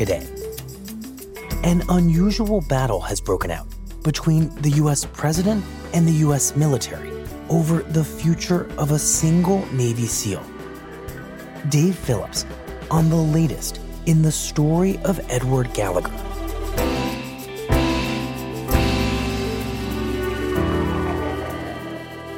Today, 0.00 0.26
an 1.62 1.82
unusual 1.90 2.62
battle 2.62 3.00
has 3.00 3.20
broken 3.20 3.50
out 3.50 3.66
between 4.02 4.48
the 4.62 4.70
U.S. 4.76 5.04
president 5.04 5.62
and 5.92 6.08
the 6.08 6.12
U.S. 6.24 6.56
military 6.56 7.12
over 7.50 7.82
the 7.82 8.02
future 8.02 8.66
of 8.78 8.92
a 8.92 8.98
single 8.98 9.66
Navy 9.74 10.06
SEAL. 10.06 10.42
Dave 11.68 11.96
Philipps 11.96 12.46
on 12.90 13.10
the 13.10 13.16
latest 13.16 13.78
in 14.06 14.22
the 14.22 14.32
story 14.32 14.96
of 15.04 15.20
Edward 15.30 15.70
Gallagher. 15.74 16.10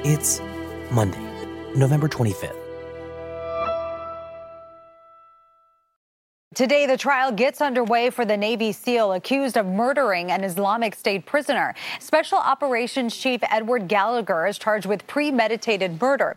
It's 0.02 0.41
Monday, 0.91 1.24
November 1.76 2.08
25th. 2.08 2.61
Today, 6.55 6.84
the 6.84 6.98
trial 6.98 7.33
gets 7.33 7.62
underway 7.62 8.11
for 8.11 8.27
the 8.27 8.36
Navy 8.36 8.72
SEAL 8.72 9.14
accused 9.14 9.56
of 9.56 9.64
murdering 9.64 10.31
an 10.31 10.45
Islamic 10.45 10.94
State 10.94 11.25
prisoner. 11.25 11.75
Special 11.98 12.36
Operations 12.36 13.17
Chief 13.17 13.41
Edward 13.50 13.89
Gallagher 13.89 14.47
is 14.47 14.59
charged 14.59 14.84
with 14.84 15.06
premeditated 15.06 15.98
murder. 15.98 16.36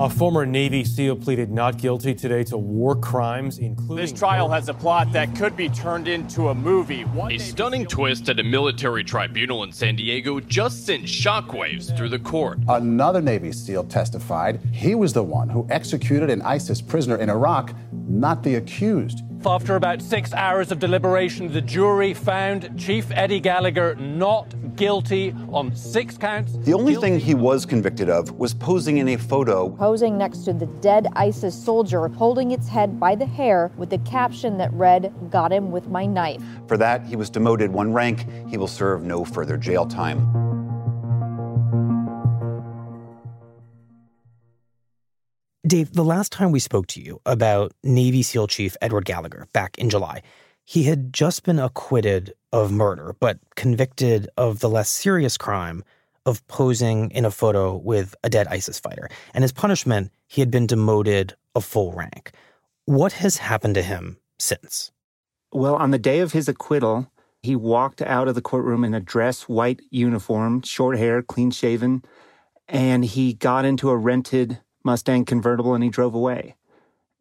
A 0.00 0.08
former 0.08 0.46
Navy 0.46 0.84
SEAL 0.84 1.16
pleaded 1.16 1.50
not 1.50 1.76
guilty 1.76 2.14
today 2.14 2.44
to 2.44 2.56
war 2.56 2.94
crimes, 2.94 3.58
including. 3.58 3.96
This 3.96 4.12
trial 4.12 4.48
has 4.48 4.68
a 4.68 4.74
plot 4.74 5.10
that 5.10 5.34
could 5.34 5.56
be 5.56 5.68
turned 5.68 6.06
into 6.06 6.50
a 6.50 6.54
movie. 6.54 7.02
One 7.02 7.32
a 7.32 7.38
stunning 7.38 7.84
twist 7.84 8.28
at 8.28 8.38
a 8.38 8.44
military 8.44 9.02
tribunal 9.02 9.64
in 9.64 9.72
San 9.72 9.96
Diego 9.96 10.38
just 10.38 10.86
sent 10.86 11.02
shockwaves 11.02 11.96
through 11.96 12.10
the 12.10 12.18
court. 12.20 12.60
Another 12.68 13.20
Navy 13.20 13.50
SEAL 13.50 13.84
testified 13.86 14.60
he 14.70 14.94
was 14.94 15.12
the 15.12 15.24
one 15.24 15.48
who 15.48 15.66
executed 15.68 16.30
an 16.30 16.42
ISIS 16.42 16.80
prisoner 16.80 17.16
in 17.16 17.28
Iraq, 17.28 17.74
not 18.06 18.44
the 18.44 18.54
accused. 18.54 19.24
After 19.46 19.76
about 19.76 20.02
six 20.02 20.34
hours 20.34 20.72
of 20.72 20.78
deliberation, 20.78 21.52
the 21.52 21.60
jury 21.60 22.12
found 22.12 22.78
Chief 22.78 23.10
Eddie 23.12 23.40
Gallagher 23.40 23.94
not 23.94 24.54
guilty 24.76 25.34
on 25.52 25.74
six 25.74 26.18
counts. 26.18 26.52
The 26.58 26.74
only 26.74 26.92
guilty. 26.92 27.08
thing 27.08 27.20
he 27.20 27.34
was 27.34 27.64
convicted 27.64 28.10
of 28.10 28.32
was 28.32 28.52
posing 28.52 28.98
in 28.98 29.08
a 29.08 29.16
photo. 29.16 29.70
Posing 29.70 30.18
next 30.18 30.38
to 30.40 30.52
the 30.52 30.66
dead 30.66 31.06
ISIS 31.14 31.54
soldier, 31.54 32.08
holding 32.08 32.50
its 32.50 32.68
head 32.68 32.98
by 32.98 33.14
the 33.14 33.26
hair 33.26 33.70
with 33.76 33.90
the 33.90 33.98
caption 33.98 34.58
that 34.58 34.72
read, 34.72 35.12
Got 35.30 35.52
him 35.52 35.70
with 35.70 35.88
my 35.88 36.04
knife. 36.04 36.42
For 36.66 36.76
that, 36.76 37.04
he 37.04 37.16
was 37.16 37.30
demoted 37.30 37.70
one 37.70 37.92
rank. 37.92 38.26
He 38.48 38.56
will 38.56 38.68
serve 38.68 39.04
no 39.04 39.24
further 39.24 39.56
jail 39.56 39.86
time. 39.86 40.47
Dave, 45.66 45.92
the 45.92 46.04
last 46.04 46.30
time 46.30 46.52
we 46.52 46.60
spoke 46.60 46.86
to 46.86 47.00
you 47.00 47.20
about 47.26 47.72
Navy 47.82 48.22
SEAL 48.22 48.46
Chief 48.46 48.76
Edward 48.80 49.04
Gallagher 49.04 49.48
back 49.52 49.76
in 49.76 49.90
July, 49.90 50.22
he 50.64 50.84
had 50.84 51.12
just 51.12 51.42
been 51.42 51.58
acquitted 51.58 52.32
of 52.52 52.70
murder, 52.70 53.16
but 53.18 53.38
convicted 53.56 54.28
of 54.36 54.60
the 54.60 54.68
less 54.68 54.88
serious 54.88 55.36
crime 55.36 55.82
of 56.24 56.46
posing 56.46 57.10
in 57.10 57.24
a 57.24 57.30
photo 57.30 57.74
with 57.76 58.14
a 58.22 58.30
dead 58.30 58.46
ISIS 58.48 58.78
fighter. 58.78 59.08
And 59.34 59.42
as 59.42 59.52
punishment, 59.52 60.12
he 60.28 60.40
had 60.40 60.50
been 60.50 60.66
demoted 60.66 61.34
a 61.56 61.60
full 61.60 61.92
rank. 61.92 62.32
What 62.84 63.14
has 63.14 63.38
happened 63.38 63.74
to 63.74 63.82
him 63.82 64.18
since? 64.38 64.92
Well, 65.52 65.74
on 65.74 65.90
the 65.90 65.98
day 65.98 66.20
of 66.20 66.32
his 66.32 66.48
acquittal, 66.48 67.10
he 67.42 67.56
walked 67.56 68.00
out 68.00 68.28
of 68.28 68.36
the 68.36 68.42
courtroom 68.42 68.84
in 68.84 68.94
a 68.94 69.00
dress 69.00 69.48
white 69.48 69.82
uniform, 69.90 70.62
short 70.62 70.98
hair, 70.98 71.20
clean 71.20 71.50
shaven, 71.50 72.04
and 72.68 73.04
he 73.04 73.32
got 73.32 73.64
into 73.64 73.90
a 73.90 73.96
rented 73.96 74.60
Mustang 74.88 75.26
convertible 75.26 75.74
and 75.74 75.84
he 75.84 75.90
drove 75.90 76.14
away. 76.14 76.56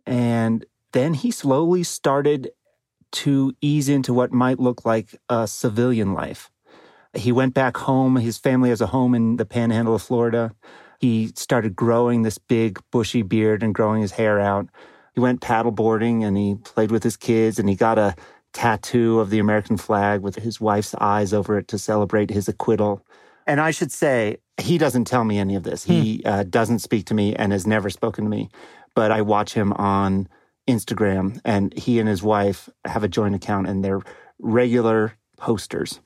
And 0.06 0.66
then 0.94 1.14
he 1.14 1.32
slowly 1.32 1.84
started 1.84 2.52
to 3.12 3.54
ease 3.60 3.90
into 3.90 4.14
what 4.14 4.32
might 4.32 4.58
look 4.58 4.86
like 4.86 5.20
a 5.28 5.46
civilian 5.48 6.14
life. 6.14 6.50
He 7.14 7.34
went 7.34 7.54
back 7.54 7.76
home. 7.76 8.16
His 8.16 8.38
family 8.38 8.70
has 8.70 8.80
a 8.80 8.88
home 8.88 9.14
in 9.14 9.36
the 9.36 9.46
panhandle 9.46 9.96
of 9.96 10.02
Florida. 10.02 10.54
He 11.02 11.34
started 11.36 11.76
growing 11.76 12.22
this 12.22 12.38
big 12.38 12.80
bushy 12.90 13.22
beard 13.22 13.64
and 13.64 13.76
growing 13.76 14.02
his 14.02 14.14
hair 14.14 14.40
out. 14.40 14.70
He 15.14 15.20
went 15.20 15.42
paddleboarding 15.42 16.24
and 16.24 16.38
he 16.38 16.56
played 16.56 16.92
with 16.92 17.04
his 17.04 17.18
kids 17.18 17.60
and 17.60 17.68
he 17.68 17.76
got 17.76 18.00
a 18.00 18.16
tattoo 18.54 19.20
of 19.20 19.30
the 19.30 19.40
American 19.40 19.76
flag 19.76 20.22
with 20.22 20.36
his 20.36 20.62
wife's 20.62 20.96
eyes 21.02 21.34
over 21.34 21.58
it 21.58 21.68
to 21.68 21.78
celebrate 21.78 22.30
his 22.30 22.48
acquittal. 22.48 23.06
And 23.46 23.60
I 23.60 23.72
should 23.72 23.92
say, 23.92 24.38
he 24.60 24.78
doesn't 24.78 25.06
tell 25.06 25.24
me 25.24 25.38
any 25.38 25.56
of 25.56 25.64
this. 25.64 25.86
Hmm. 25.86 25.92
He 25.94 26.24
uh, 26.26 26.44
doesn't 26.44 26.80
speak 26.80 27.06
to 27.08 27.14
me 27.14 27.36
and 27.36 27.52
has 27.52 27.68
never 27.68 27.90
spoken 27.90 28.24
to 28.26 28.30
me. 28.30 28.50
But 28.96 29.12
I 29.12 29.22
watch 29.22 29.54
him 29.54 29.74
on 29.74 30.28
Instagram, 30.68 31.40
and 31.46 31.78
he 31.78 32.00
and 32.00 32.10
his 32.10 32.24
wife 32.24 32.68
have 32.86 33.04
a 33.04 33.08
joint 33.08 33.36
account, 33.36 33.68
and 33.68 33.84
they're 33.84 34.02
regular 34.40 35.14
posters. 35.38 36.00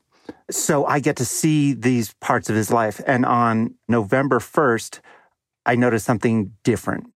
So 0.50 0.86
I 0.86 1.00
get 1.00 1.16
to 1.18 1.26
see 1.26 1.74
these 1.74 2.14
parts 2.16 2.50
of 2.50 2.56
his 2.56 2.72
life. 2.72 3.02
And 3.08 3.26
on 3.26 3.76
November 3.88 4.40
1st, 4.40 5.00
I 5.66 5.76
noticed 5.76 6.06
something 6.06 6.54
different. 6.64 7.08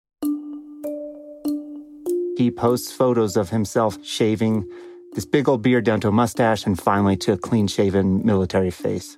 He 2.37 2.51
posts 2.51 2.91
photos 2.91 3.37
of 3.37 3.49
himself 3.49 4.03
shaving 4.03 4.69
this 5.13 5.25
big 5.25 5.47
old 5.47 5.61
beard 5.61 5.85
down 5.85 6.01
to 6.01 6.09
a 6.09 6.11
mustache 6.11 6.65
and 6.65 6.79
finally 6.79 7.15
to 7.17 7.33
a 7.33 7.37
clean 7.37 7.67
shaven 7.67 8.25
military 8.25 8.71
face. 8.71 9.17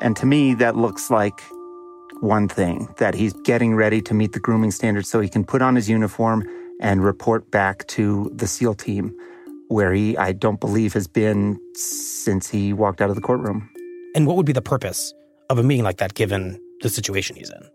And 0.00 0.16
to 0.16 0.26
me, 0.26 0.54
that 0.54 0.76
looks 0.76 1.10
like 1.10 1.42
one 2.20 2.48
thing 2.48 2.88
that 2.98 3.14
he's 3.14 3.32
getting 3.44 3.74
ready 3.74 4.00
to 4.02 4.14
meet 4.14 4.32
the 4.32 4.40
grooming 4.40 4.70
standards 4.70 5.08
so 5.08 5.20
he 5.20 5.28
can 5.28 5.44
put 5.44 5.62
on 5.62 5.76
his 5.76 5.88
uniform 5.88 6.46
and 6.80 7.04
report 7.04 7.50
back 7.50 7.86
to 7.88 8.30
the 8.34 8.46
SEAL 8.46 8.74
team, 8.74 9.14
where 9.68 9.92
he, 9.92 10.16
I 10.16 10.32
don't 10.32 10.60
believe, 10.60 10.94
has 10.94 11.06
been 11.06 11.60
since 11.74 12.48
he 12.48 12.72
walked 12.72 13.00
out 13.00 13.10
of 13.10 13.16
the 13.16 13.22
courtroom. 13.22 13.70
And 14.14 14.26
what 14.26 14.36
would 14.36 14.46
be 14.46 14.52
the 14.52 14.62
purpose 14.62 15.12
of 15.50 15.58
a 15.58 15.62
meeting 15.62 15.84
like 15.84 15.98
that 15.98 16.14
given 16.14 16.58
the 16.80 16.88
situation 16.88 17.36
he's 17.36 17.50
in? 17.50 17.68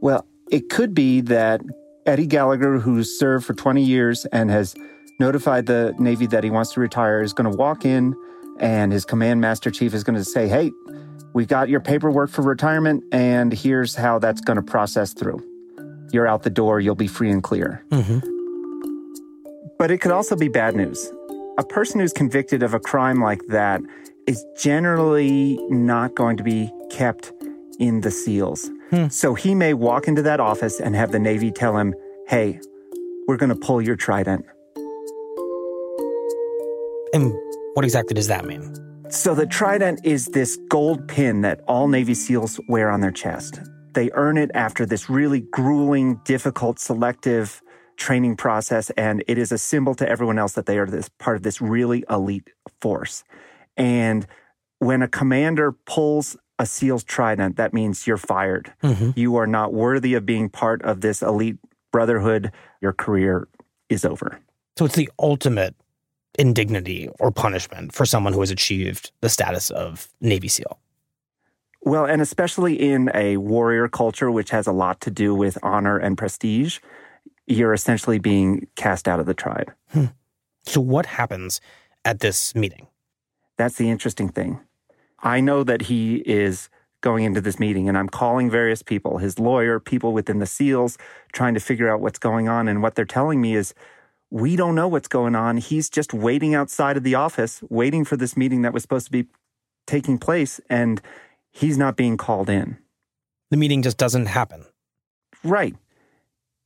Well, 0.00 0.26
it 0.50 0.70
could 0.70 0.94
be 0.94 1.20
that 1.22 1.60
Eddie 2.06 2.26
Gallagher, 2.26 2.78
who's 2.78 3.18
served 3.18 3.44
for 3.44 3.54
20 3.54 3.82
years 3.82 4.24
and 4.26 4.50
has 4.50 4.74
notified 5.18 5.66
the 5.66 5.94
Navy 5.98 6.26
that 6.26 6.44
he 6.44 6.50
wants 6.50 6.72
to 6.74 6.80
retire, 6.80 7.22
is 7.22 7.32
going 7.32 7.50
to 7.50 7.56
walk 7.56 7.84
in 7.84 8.14
and 8.58 8.92
his 8.92 9.04
command 9.04 9.40
master 9.40 9.70
chief 9.70 9.94
is 9.94 10.04
going 10.04 10.16
to 10.16 10.24
say, 10.24 10.48
Hey, 10.48 10.70
we 11.34 11.46
got 11.46 11.68
your 11.68 11.80
paperwork 11.80 12.30
for 12.30 12.42
retirement, 12.42 13.04
and 13.12 13.52
here's 13.52 13.94
how 13.94 14.18
that's 14.18 14.40
going 14.40 14.56
to 14.56 14.62
process 14.62 15.12
through. 15.12 15.42
You're 16.12 16.26
out 16.26 16.42
the 16.42 16.50
door, 16.50 16.80
you'll 16.80 16.94
be 16.94 17.06
free 17.06 17.30
and 17.30 17.42
clear. 17.42 17.84
Mm-hmm. 17.90 18.18
But 19.78 19.90
it 19.90 19.98
could 19.98 20.12
also 20.12 20.36
be 20.36 20.48
bad 20.48 20.76
news. 20.76 21.10
A 21.58 21.64
person 21.64 22.00
who's 22.00 22.12
convicted 22.12 22.62
of 22.62 22.74
a 22.74 22.80
crime 22.80 23.20
like 23.20 23.46
that 23.48 23.80
is 24.26 24.44
generally 24.56 25.58
not 25.70 26.14
going 26.14 26.36
to 26.36 26.42
be 26.42 26.70
kept 26.90 27.32
in 27.78 28.02
the 28.02 28.10
SEALs. 28.10 28.70
Hmm. 28.90 29.08
So 29.08 29.34
he 29.34 29.54
may 29.54 29.74
walk 29.74 30.06
into 30.06 30.22
that 30.22 30.38
office 30.38 30.80
and 30.80 30.94
have 30.94 31.12
the 31.12 31.18
Navy 31.18 31.50
tell 31.50 31.76
him, 31.76 31.94
hey, 32.28 32.60
we're 33.26 33.38
going 33.38 33.48
to 33.48 33.56
pull 33.56 33.80
your 33.80 33.96
trident. 33.96 34.44
And 37.14 37.32
what 37.74 37.84
exactly 37.84 38.14
does 38.14 38.28
that 38.28 38.44
mean? 38.44 38.74
So 39.12 39.34
the 39.34 39.44
Trident 39.44 40.00
is 40.04 40.28
this 40.28 40.56
gold 40.70 41.06
pin 41.06 41.42
that 41.42 41.60
all 41.68 41.86
Navy 41.86 42.14
SEALs 42.14 42.58
wear 42.66 42.90
on 42.90 43.02
their 43.02 43.10
chest. 43.10 43.60
They 43.92 44.10
earn 44.14 44.38
it 44.38 44.50
after 44.54 44.86
this 44.86 45.10
really 45.10 45.40
grueling, 45.40 46.18
difficult, 46.24 46.78
selective 46.78 47.60
training 47.98 48.36
process, 48.36 48.88
and 48.96 49.22
it 49.28 49.36
is 49.36 49.52
a 49.52 49.58
symbol 49.58 49.94
to 49.96 50.08
everyone 50.08 50.38
else 50.38 50.54
that 50.54 50.64
they 50.64 50.78
are 50.78 50.86
this 50.86 51.10
part 51.10 51.36
of 51.36 51.42
this 51.42 51.60
really 51.60 52.04
elite 52.08 52.48
force. 52.80 53.22
And 53.76 54.26
when 54.78 55.02
a 55.02 55.08
commander 55.08 55.72
pulls 55.72 56.34
a 56.58 56.64
SEAL's 56.64 57.04
trident, 57.04 57.56
that 57.56 57.74
means 57.74 58.06
you're 58.06 58.16
fired. 58.16 58.72
Mm-hmm. 58.82 59.10
You 59.14 59.36
are 59.36 59.46
not 59.46 59.74
worthy 59.74 60.14
of 60.14 60.24
being 60.24 60.48
part 60.48 60.80
of 60.84 61.02
this 61.02 61.20
elite 61.20 61.58
brotherhood. 61.92 62.50
Your 62.80 62.94
career 62.94 63.46
is 63.90 64.06
over. 64.06 64.40
So 64.78 64.86
it's 64.86 64.96
the 64.96 65.10
ultimate 65.18 65.74
indignity 66.38 67.08
or 67.20 67.30
punishment 67.30 67.92
for 67.92 68.06
someone 68.06 68.32
who 68.32 68.40
has 68.40 68.50
achieved 68.50 69.12
the 69.20 69.28
status 69.28 69.70
of 69.70 70.08
Navy 70.20 70.48
SEAL. 70.48 70.78
Well, 71.84 72.04
and 72.04 72.22
especially 72.22 72.80
in 72.80 73.10
a 73.12 73.36
warrior 73.38 73.88
culture, 73.88 74.30
which 74.30 74.50
has 74.50 74.66
a 74.66 74.72
lot 74.72 75.00
to 75.02 75.10
do 75.10 75.34
with 75.34 75.58
honor 75.62 75.98
and 75.98 76.16
prestige, 76.16 76.78
you're 77.46 77.74
essentially 77.74 78.18
being 78.18 78.68
cast 78.76 79.08
out 79.08 79.18
of 79.18 79.26
the 79.26 79.34
tribe. 79.34 79.72
Hmm. 79.90 80.06
So, 80.64 80.80
what 80.80 81.06
happens 81.06 81.60
at 82.04 82.20
this 82.20 82.54
meeting? 82.54 82.86
That's 83.56 83.76
the 83.76 83.90
interesting 83.90 84.28
thing. 84.28 84.60
I 85.20 85.40
know 85.40 85.64
that 85.64 85.82
he 85.82 86.16
is 86.16 86.68
going 87.00 87.24
into 87.24 87.40
this 87.40 87.58
meeting, 87.58 87.88
and 87.88 87.98
I'm 87.98 88.08
calling 88.08 88.48
various 88.48 88.82
people 88.82 89.18
his 89.18 89.40
lawyer, 89.40 89.80
people 89.80 90.12
within 90.12 90.38
the 90.38 90.46
SEALs, 90.46 90.98
trying 91.32 91.54
to 91.54 91.60
figure 91.60 91.90
out 91.90 92.00
what's 92.00 92.18
going 92.18 92.48
on. 92.48 92.68
And 92.68 92.80
what 92.80 92.94
they're 92.94 93.04
telling 93.04 93.40
me 93.40 93.56
is 93.56 93.74
we 94.32 94.56
don't 94.56 94.74
know 94.74 94.88
what's 94.88 95.08
going 95.08 95.34
on. 95.34 95.58
He's 95.58 95.90
just 95.90 96.14
waiting 96.14 96.54
outside 96.54 96.96
of 96.96 97.02
the 97.02 97.14
office, 97.14 97.62
waiting 97.68 98.02
for 98.02 98.16
this 98.16 98.34
meeting 98.34 98.62
that 98.62 98.72
was 98.72 98.80
supposed 98.80 99.04
to 99.04 99.12
be 99.12 99.26
taking 99.86 100.16
place, 100.16 100.58
and 100.70 101.02
he's 101.50 101.76
not 101.76 101.96
being 101.96 102.16
called 102.16 102.48
in. 102.48 102.78
The 103.50 103.58
meeting 103.58 103.82
just 103.82 103.98
doesn't 103.98 104.24
happen. 104.26 104.64
Right. 105.44 105.76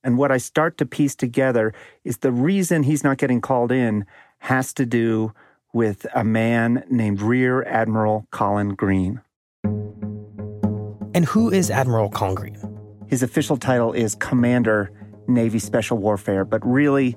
And 0.04 0.16
what 0.16 0.30
I 0.30 0.36
start 0.36 0.78
to 0.78 0.86
piece 0.86 1.16
together 1.16 1.74
is 2.04 2.18
the 2.18 2.30
reason 2.30 2.84
he's 2.84 3.02
not 3.02 3.18
getting 3.18 3.40
called 3.40 3.72
in 3.72 4.06
has 4.38 4.72
to 4.74 4.86
do 4.86 5.32
with 5.72 6.06
a 6.14 6.22
man 6.22 6.84
named 6.88 7.20
Rear 7.20 7.64
Admiral 7.64 8.28
Collin 8.30 8.76
Green. 8.76 9.22
And 9.64 11.24
who 11.24 11.50
is 11.50 11.72
Admiral 11.72 12.10
Collin 12.10 12.36
Green? 12.36 12.78
His 13.08 13.24
official 13.24 13.56
title 13.56 13.92
is 13.92 14.14
Commander 14.14 14.92
Navy 15.26 15.58
Special 15.58 15.98
Warfare, 15.98 16.44
but 16.44 16.64
really, 16.64 17.16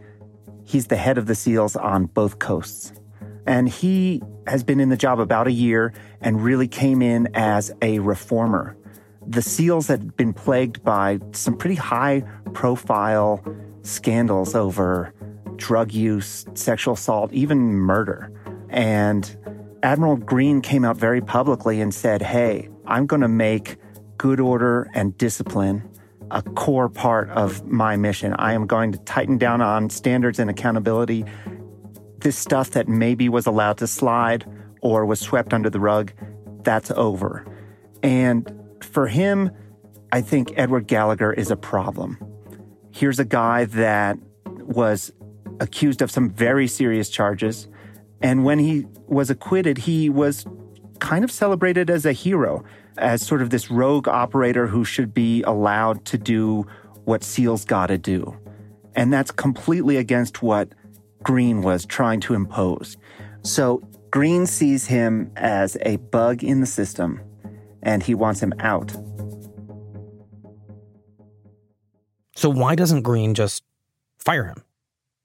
He's 0.69 0.85
the 0.85 0.97
head 0.97 1.17
of 1.17 1.25
the 1.25 1.33
SEALs 1.33 1.75
on 1.75 2.05
both 2.05 2.37
coasts. 2.37 2.93
And 3.47 3.67
he 3.67 4.21
has 4.45 4.63
been 4.63 4.79
in 4.79 4.89
the 4.89 4.97
job 4.97 5.19
about 5.19 5.47
a 5.47 5.51
year 5.51 5.95
and 6.21 6.43
really 6.43 6.67
came 6.67 7.01
in 7.01 7.27
as 7.33 7.71
a 7.81 7.97
reformer. 7.97 8.77
The 9.25 9.41
SEALs 9.41 9.87
had 9.87 10.15
been 10.15 10.31
plagued 10.31 10.83
by 10.83 11.21
some 11.31 11.57
pretty 11.57 11.73
high 11.73 12.23
profile 12.53 13.43
scandals 13.81 14.53
over 14.53 15.11
drug 15.55 15.91
use, 15.91 16.45
sexual 16.53 16.93
assault, 16.93 17.33
even 17.33 17.57
murder. 17.57 18.31
And 18.69 19.35
Admiral 19.81 20.17
Green 20.17 20.61
came 20.61 20.85
out 20.85 20.97
very 20.97 21.19
publicly 21.19 21.81
and 21.81 21.91
said, 21.91 22.21
Hey, 22.21 22.69
I'm 22.85 23.07
going 23.07 23.21
to 23.21 23.27
make 23.27 23.77
good 24.17 24.39
order 24.39 24.87
and 24.93 25.17
discipline 25.17 25.88
a 26.31 26.41
core 26.41 26.89
part 26.89 27.29
of 27.29 27.65
my 27.65 27.95
mission. 27.95 28.33
I 28.37 28.53
am 28.53 28.67
going 28.67 28.91
to 28.91 28.99
tighten 28.99 29.37
down 29.37 29.61
on 29.61 29.89
standards 29.89 30.39
and 30.39 30.49
accountability. 30.49 31.25
This 32.19 32.37
stuff 32.37 32.71
that 32.71 32.87
maybe 32.87 33.29
was 33.29 33.45
allowed 33.45 33.77
to 33.79 33.87
slide 33.87 34.45
or 34.81 35.05
was 35.05 35.19
swept 35.19 35.53
under 35.53 35.69
the 35.69 35.79
rug, 35.79 36.11
that's 36.63 36.91
over. 36.91 37.45
And 38.03 38.51
for 38.81 39.07
him, 39.07 39.51
I 40.11 40.21
think 40.21 40.53
Edward 40.55 40.87
Gallagher 40.87 41.33
is 41.33 41.51
a 41.51 41.55
problem. 41.55 42.17
Here's 42.91 43.19
a 43.19 43.25
guy 43.25 43.65
that 43.65 44.17
was 44.45 45.11
accused 45.59 46.01
of 46.01 46.11
some 46.11 46.29
very 46.29 46.67
serious 46.67 47.09
charges. 47.09 47.67
And 48.21 48.43
when 48.43 48.59
he 48.59 48.85
was 49.07 49.29
acquitted, 49.29 49.79
he 49.79 50.09
was 50.09 50.45
kind 50.99 51.23
of 51.23 51.31
celebrated 51.31 51.89
as 51.89 52.05
a 52.05 52.11
hero 52.11 52.63
as 52.99 53.25
sort 53.25 53.41
of 53.41 53.49
this 53.49 53.71
rogue 53.71 54.07
operator 54.07 54.67
who 54.67 54.85
should 54.85 55.13
be 55.13 55.41
allowed 55.43 56.05
to 56.05 56.17
do 56.17 56.65
what 57.05 57.23
SEALs 57.23 57.65
gotta 57.65 57.97
do. 57.97 58.37
And 58.95 59.11
that's 59.11 59.31
completely 59.31 59.97
against 59.97 60.43
what 60.43 60.73
Green 61.23 61.61
was 61.61 61.85
trying 61.85 62.19
to 62.21 62.33
impose. 62.33 62.97
So 63.43 63.81
Green 64.11 64.45
sees 64.45 64.85
him 64.85 65.31
as 65.35 65.77
a 65.81 65.97
bug 65.97 66.43
in 66.43 66.61
the 66.61 66.67
system 66.67 67.21
and 67.81 68.03
he 68.03 68.13
wants 68.13 68.41
him 68.41 68.53
out. 68.59 68.91
So 72.35 72.49
why 72.49 72.75
doesn't 72.75 73.01
Green 73.01 73.33
just 73.33 73.63
fire 74.17 74.45
him? 74.45 74.63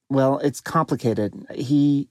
Well, 0.08 0.38
it's 0.38 0.60
complicated. 0.60 1.46
He 1.54 2.08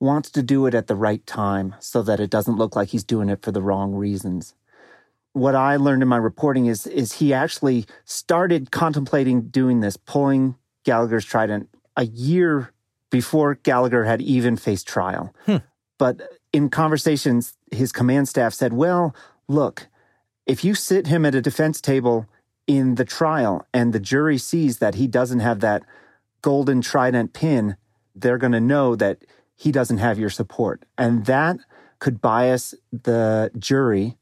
wants 0.00 0.30
to 0.32 0.42
do 0.42 0.66
it 0.66 0.74
at 0.74 0.86
the 0.86 0.96
right 0.96 1.24
time 1.26 1.74
so 1.78 2.02
that 2.02 2.20
it 2.20 2.30
doesn't 2.30 2.56
look 2.56 2.74
like 2.74 2.88
he's 2.88 3.04
doing 3.04 3.28
it 3.28 3.42
for 3.42 3.52
the 3.52 3.62
wrong 3.62 3.94
reasons 3.94 4.54
what 5.32 5.54
I 5.54 5.76
learned 5.76 6.02
in 6.02 6.08
my 6.08 6.16
reporting 6.16 6.66
is 6.66 6.86
is 6.86 7.14
he 7.14 7.32
actually 7.32 7.86
started 8.04 8.70
contemplating 8.70 9.42
doing 9.42 9.80
this, 9.80 9.96
pulling 9.96 10.56
Gallagher's 10.84 11.24
trident 11.24 11.68
a 11.96 12.04
year 12.04 12.72
before 13.10 13.54
Gallagher 13.54 14.04
had 14.04 14.20
even 14.20 14.56
faced 14.56 14.86
trial. 14.86 15.34
Hmm. 15.46 15.58
But 15.98 16.22
in 16.52 16.68
conversations, 16.70 17.56
his 17.70 17.92
command 17.92 18.28
staff 18.28 18.52
said, 18.52 18.72
"Well, 18.72 19.14
look, 19.48 19.88
if 20.46 20.64
you 20.64 20.74
sit 20.74 21.06
him 21.06 21.24
at 21.24 21.34
a 21.34 21.40
defense 21.40 21.80
table 21.80 22.26
in 22.66 22.96
the 22.96 23.04
trial 23.04 23.66
and 23.72 23.92
the 23.92 24.00
jury 24.00 24.38
sees 24.38 24.78
that 24.78 24.96
he 24.96 25.06
doesn't 25.06 25.40
have 25.40 25.60
that 25.60 25.82
golden 26.42 26.80
trident 26.80 27.32
pin, 27.32 27.76
they're 28.14 28.38
going 28.38 28.52
to 28.52 28.60
know 28.60 28.96
that 28.96 29.24
he 29.54 29.72
doesn't 29.72 29.98
have 29.98 30.18
your 30.18 30.30
support." 30.30 30.84
And 30.98 31.24
that 31.26 31.58
could 32.00 32.20
bias 32.20 32.74
the 32.90 33.50
jury 33.56 34.18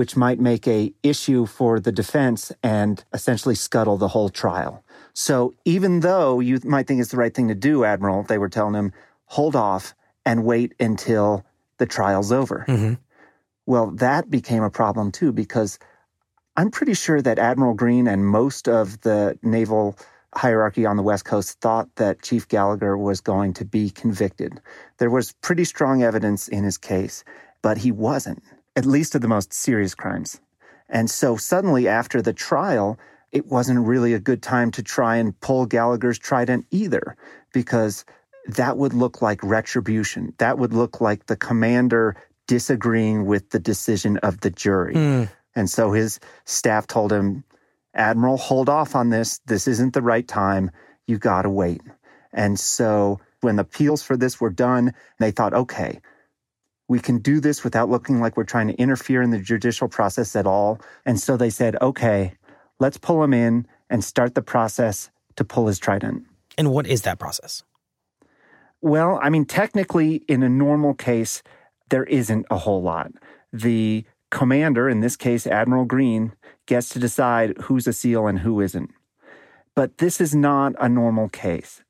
which 0.00 0.16
might 0.16 0.40
make 0.40 0.66
a 0.66 0.94
issue 1.02 1.44
for 1.44 1.78
the 1.78 1.92
defense 1.92 2.50
and 2.62 3.04
essentially 3.12 3.54
scuttle 3.54 3.98
the 3.98 4.08
whole 4.08 4.30
trial. 4.30 4.82
So 5.12 5.52
even 5.66 6.00
though 6.00 6.40
you 6.40 6.58
might 6.64 6.86
think 6.86 7.02
it's 7.02 7.10
the 7.10 7.18
right 7.18 7.34
thing 7.34 7.48
to 7.48 7.54
do, 7.54 7.84
Admiral, 7.84 8.22
they 8.22 8.38
were 8.38 8.48
telling 8.48 8.72
him, 8.72 8.94
hold 9.26 9.54
off 9.54 9.94
and 10.24 10.46
wait 10.46 10.72
until 10.80 11.44
the 11.76 11.84
trial's 11.84 12.32
over. 12.32 12.64
Mm-hmm. 12.66 12.94
Well, 13.66 13.90
that 13.90 14.30
became 14.30 14.62
a 14.62 14.70
problem 14.70 15.12
too, 15.12 15.34
because 15.34 15.78
I'm 16.56 16.70
pretty 16.70 16.94
sure 16.94 17.20
that 17.20 17.38
Admiral 17.38 17.74
Green 17.74 18.08
and 18.08 18.24
most 18.24 18.68
of 18.68 19.02
the 19.02 19.38
naval 19.42 19.98
hierarchy 20.34 20.86
on 20.86 20.96
the 20.96 21.02
West 21.02 21.26
Coast 21.26 21.60
thought 21.60 21.94
that 21.96 22.22
Chief 22.22 22.48
Gallagher 22.48 22.96
was 22.96 23.20
going 23.20 23.52
to 23.52 23.66
be 23.66 23.90
convicted. 23.90 24.62
There 24.96 25.10
was 25.10 25.34
pretty 25.42 25.64
strong 25.64 26.02
evidence 26.02 26.48
in 26.48 26.64
his 26.64 26.78
case, 26.78 27.22
but 27.60 27.76
he 27.76 27.92
wasn't 27.92 28.42
at 28.76 28.86
least 28.86 29.14
of 29.14 29.20
the 29.20 29.28
most 29.28 29.52
serious 29.52 29.94
crimes. 29.94 30.40
And 30.88 31.10
so 31.10 31.36
suddenly 31.36 31.88
after 31.88 32.20
the 32.22 32.32
trial, 32.32 32.98
it 33.32 33.46
wasn't 33.46 33.86
really 33.86 34.12
a 34.12 34.20
good 34.20 34.42
time 34.42 34.70
to 34.72 34.82
try 34.82 35.16
and 35.16 35.38
pull 35.40 35.66
Gallagher's 35.66 36.18
trident 36.18 36.66
either, 36.70 37.16
because 37.52 38.04
that 38.46 38.76
would 38.76 38.92
look 38.92 39.22
like 39.22 39.42
retribution. 39.42 40.34
That 40.38 40.58
would 40.58 40.72
look 40.72 41.00
like 41.00 41.26
the 41.26 41.36
commander 41.36 42.16
disagreeing 42.48 43.26
with 43.26 43.50
the 43.50 43.60
decision 43.60 44.16
of 44.18 44.40
the 44.40 44.50
jury. 44.50 44.94
Mm. 44.94 45.30
And 45.54 45.70
so 45.70 45.92
his 45.92 46.18
staff 46.44 46.86
told 46.86 47.12
him, 47.12 47.44
Admiral, 47.94 48.36
hold 48.36 48.68
off 48.68 48.96
on 48.96 49.10
this. 49.10 49.38
This 49.46 49.68
isn't 49.68 49.94
the 49.94 50.02
right 50.02 50.26
time. 50.26 50.70
You 51.06 51.18
got 51.18 51.42
to 51.42 51.50
wait. 51.50 51.82
And 52.32 52.58
so 52.58 53.20
when 53.40 53.56
the 53.56 53.62
appeals 53.62 54.02
for 54.02 54.16
this 54.16 54.40
were 54.40 54.50
done, 54.50 54.94
they 55.18 55.30
thought, 55.30 55.54
okay, 55.54 56.00
we 56.90 56.98
can 56.98 57.18
do 57.18 57.38
this 57.38 57.62
without 57.62 57.88
looking 57.88 58.20
like 58.20 58.36
we're 58.36 58.42
trying 58.42 58.66
to 58.66 58.74
interfere 58.74 59.22
in 59.22 59.30
the 59.30 59.38
judicial 59.38 59.86
process 59.86 60.34
at 60.34 60.44
all. 60.44 60.80
And 61.06 61.20
so 61.20 61.36
they 61.36 61.48
said, 61.48 61.80
okay, 61.80 62.32
let's 62.80 62.98
pull 62.98 63.22
him 63.22 63.32
in 63.32 63.68
and 63.88 64.02
start 64.02 64.34
the 64.34 64.42
process 64.42 65.08
to 65.36 65.44
pull 65.44 65.68
his 65.68 65.78
trident. 65.78 66.24
And 66.58 66.72
what 66.72 66.88
is 66.88 67.02
that 67.02 67.20
process? 67.20 67.62
Well, 68.80 69.20
I 69.22 69.30
mean, 69.30 69.44
technically, 69.44 70.16
in 70.26 70.42
a 70.42 70.48
normal 70.48 70.94
case, 70.94 71.44
there 71.90 72.02
isn't 72.02 72.46
a 72.50 72.58
whole 72.58 72.82
lot. 72.82 73.12
The 73.52 74.04
commander, 74.32 74.88
in 74.88 74.98
this 74.98 75.14
case, 75.14 75.46
Admiral 75.46 75.84
Green, 75.84 76.32
gets 76.66 76.88
to 76.88 76.98
decide 76.98 77.56
who's 77.62 77.86
a 77.86 77.92
SEAL 77.92 78.26
and 78.26 78.40
who 78.40 78.60
isn't. 78.60 78.90
But 79.76 79.98
this 79.98 80.20
is 80.20 80.34
not 80.34 80.74
a 80.80 80.88
normal 80.88 81.28
case. 81.28 81.84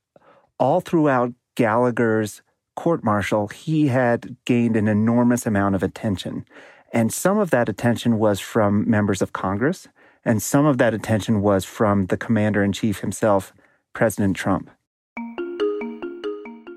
All 0.59 0.83
throughout 0.83 1.33
Gallagher's 1.55 2.43
court 2.81 3.05
martial, 3.05 3.49
he 3.49 3.89
had 3.89 4.37
gained 4.47 4.75
an 4.75 4.89
enormous 4.89 5.45
amount 5.45 5.75
of 5.75 5.83
attention. 5.83 6.47
And 6.95 7.13
some 7.13 7.37
of 7.37 7.51
that 7.51 7.69
attention 7.69 8.19
was 8.19 8.41
from 8.41 8.89
members 8.89 9.21
of 9.21 9.35
Congress, 9.35 9.87
and 10.25 10.43
some 10.43 10.65
of 10.65 10.79
that 10.79 10.95
attention 10.95 11.43
was 11.43 11.67
from 11.67 12.07
the 12.07 12.17
commander 12.17 12.65
in 12.65 12.73
chief 12.73 13.01
himself, 13.01 13.53
President 13.93 14.35
Trump. 14.35 14.71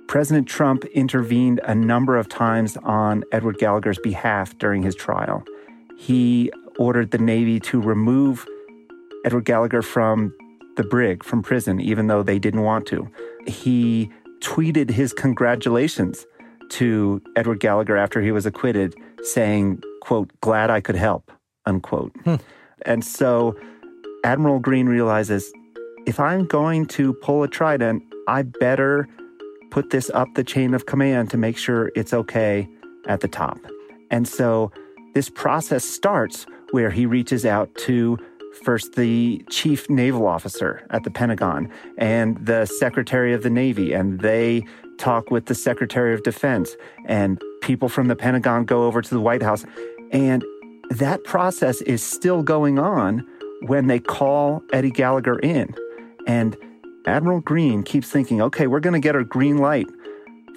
President 0.09 0.45
Trump 0.45 0.83
intervened 0.93 1.61
a 1.63 1.73
number 1.73 2.17
of 2.17 2.27
times 2.27 2.75
on 2.83 3.23
Edward 3.31 3.57
Gallagher's 3.57 3.99
behalf 3.99 4.57
during 4.57 4.83
his 4.83 4.95
trial. 4.95 5.45
He 5.97 6.51
ordered 6.77 7.11
the 7.11 7.17
Navy 7.17 7.61
to 7.61 7.79
remove 7.79 8.45
Edward 9.23 9.45
Gallagher 9.45 9.81
from 9.81 10.35
the 10.75 10.83
brig, 10.83 11.23
from 11.23 11.41
prison, 11.41 11.79
even 11.79 12.07
though 12.07 12.23
they 12.23 12.39
didn't 12.39 12.63
want 12.63 12.87
to. 12.87 13.09
He 13.47 14.11
tweeted 14.43 14.89
his 14.89 15.13
congratulations 15.13 16.25
to 16.69 17.21
Edward 17.35 17.59
Gallagher 17.59 17.97
after 17.97 18.21
he 18.21 18.31
was 18.31 18.45
acquitted, 18.45 18.93
saying, 19.23 19.81
quote, 20.01 20.31
glad 20.41 20.69
I 20.69 20.81
could 20.81 20.95
help, 20.95 21.31
unquote. 21.65 22.11
Hmm. 22.23 22.35
And 22.85 23.03
so 23.03 23.55
Admiral 24.23 24.59
Green 24.59 24.87
realizes 24.87 25.51
if 26.05 26.19
I'm 26.19 26.45
going 26.45 26.85
to 26.87 27.13
pull 27.13 27.43
a 27.43 27.47
trident, 27.47 28.03
I 28.27 28.43
better 28.43 29.07
put 29.71 29.89
this 29.89 30.09
up 30.13 30.27
the 30.35 30.43
chain 30.43 30.73
of 30.73 30.85
command 30.85 31.29
to 31.31 31.37
make 31.37 31.57
sure 31.57 31.91
it's 31.95 32.13
okay 32.13 32.67
at 33.07 33.21
the 33.21 33.27
top. 33.27 33.57
And 34.11 34.27
so 34.27 34.71
this 35.13 35.29
process 35.29 35.83
starts 35.83 36.45
where 36.71 36.89
he 36.89 37.05
reaches 37.05 37.45
out 37.45 37.73
to 37.75 38.17
first 38.63 38.95
the 38.95 39.43
chief 39.49 39.89
naval 39.89 40.27
officer 40.27 40.85
at 40.89 41.03
the 41.03 41.11
Pentagon 41.11 41.71
and 41.97 42.37
the 42.45 42.65
secretary 42.65 43.33
of 43.33 43.43
the 43.43 43.49
Navy, 43.49 43.93
and 43.93 44.19
they 44.19 44.63
talk 44.97 45.31
with 45.31 45.47
the 45.47 45.55
secretary 45.55 46.13
of 46.13 46.23
defense, 46.23 46.75
and 47.05 47.41
people 47.61 47.89
from 47.89 48.07
the 48.07 48.15
Pentagon 48.15 48.65
go 48.65 48.85
over 48.85 49.01
to 49.01 49.09
the 49.09 49.19
White 49.19 49.41
House. 49.41 49.65
And 50.11 50.45
that 50.89 51.23
process 51.23 51.81
is 51.81 52.03
still 52.03 52.43
going 52.43 52.77
on 52.77 53.27
when 53.63 53.87
they 53.87 53.99
call 53.99 54.61
Eddie 54.71 54.91
Gallagher 54.91 55.39
in. 55.39 55.73
And 56.27 56.55
Admiral 57.05 57.41
Green 57.41 57.83
keeps 57.83 58.09
thinking, 58.09 58.41
okay, 58.41 58.67
we're 58.67 58.79
going 58.79 58.93
to 58.93 58.99
get 58.99 59.15
a 59.15 59.23
green 59.23 59.57
light 59.57 59.87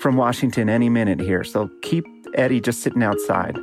from 0.01 0.17
Washington 0.17 0.69
any 0.69 0.89
minute 0.89 1.21
here. 1.21 1.43
So 1.43 1.71
keep 1.83 2.05
Eddie 2.35 2.61
just 2.61 2.83
sitting 2.83 3.03
outside. 3.03 3.59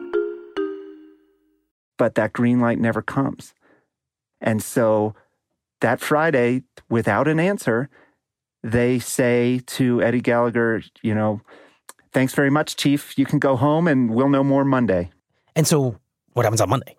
But 1.97 2.15
that 2.15 2.33
green 2.33 2.59
light 2.59 2.79
never 2.79 3.01
comes. 3.01 3.53
And 4.43 4.61
so 4.61 5.15
that 5.81 5.99
Friday, 5.99 6.63
without 6.89 7.27
an 7.27 7.39
answer, 7.39 7.89
they 8.61 8.99
say 8.99 9.61
to 9.65 10.01
Eddie 10.01 10.21
Gallagher, 10.21 10.83
you 11.01 11.15
know, 11.15 11.41
thanks 12.11 12.33
very 12.35 12.49
much, 12.49 12.75
Chief. 12.75 13.17
You 13.17 13.25
can 13.25 13.39
go 13.39 13.55
home 13.55 13.87
and 13.87 14.11
we'll 14.11 14.29
know 14.29 14.43
more 14.43 14.63
Monday. 14.63 15.11
And 15.55 15.65
so 15.65 15.97
what 16.33 16.45
happens 16.45 16.61
on 16.61 16.69
Monday? 16.69 16.97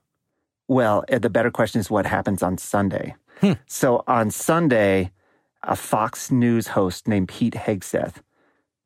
Well, 0.66 1.04
the 1.08 1.30
better 1.30 1.50
question 1.50 1.80
is 1.80 1.90
what 1.90 2.06
happens 2.06 2.42
on 2.42 2.58
Sunday. 2.58 3.14
Hmm. 3.40 3.52
So 3.66 4.02
on 4.06 4.30
Sunday, 4.30 5.12
a 5.62 5.76
Fox 5.76 6.30
News 6.30 6.68
host 6.68 7.06
named 7.06 7.28
Pete 7.28 7.54
Hegseth 7.54 8.16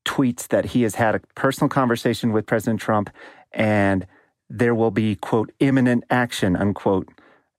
tweets 0.05 0.49
that 0.49 0.67
he 0.67 0.83
has 0.83 0.95
had 0.95 1.15
a 1.15 1.21
personal 1.35 1.69
conversation 1.69 2.33
with 2.33 2.47
President 2.47 2.81
Trump 2.81 3.11
and 3.53 4.07
there 4.51 4.75
will 4.75 4.91
be, 4.91 5.15
quote, 5.17 5.53
imminent 5.61 6.05
action, 6.09 6.57
unquote, 6.57 7.09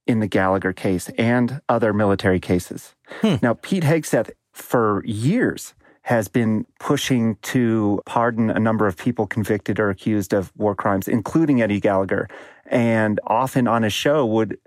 in 0.09 0.19
the 0.21 0.27
Gallagher 0.27 0.73
case 0.73 1.07
and 1.19 1.61
other 1.69 1.93
military 1.93 2.39
cases. 2.39 2.95
Hmm. 3.21 3.35
Now, 3.43 3.53
Pete 3.53 3.83
Hegseth, 3.83 4.31
for 4.51 5.03
years, 5.05 5.75
has 6.01 6.27
been 6.27 6.65
pushing 6.79 7.35
to 7.43 8.01
pardon 8.07 8.49
a 8.49 8.59
number 8.59 8.87
of 8.87 8.97
people 8.97 9.27
convicted 9.27 9.79
or 9.79 9.91
accused 9.91 10.33
of 10.33 10.51
war 10.57 10.73
crimes, 10.73 11.07
including 11.07 11.61
Eddie 11.61 11.79
Gallagher, 11.79 12.27
and 12.65 13.19
often 13.27 13.67
on 13.67 13.83
his 13.83 13.93
show 13.93 14.25
would 14.25 14.57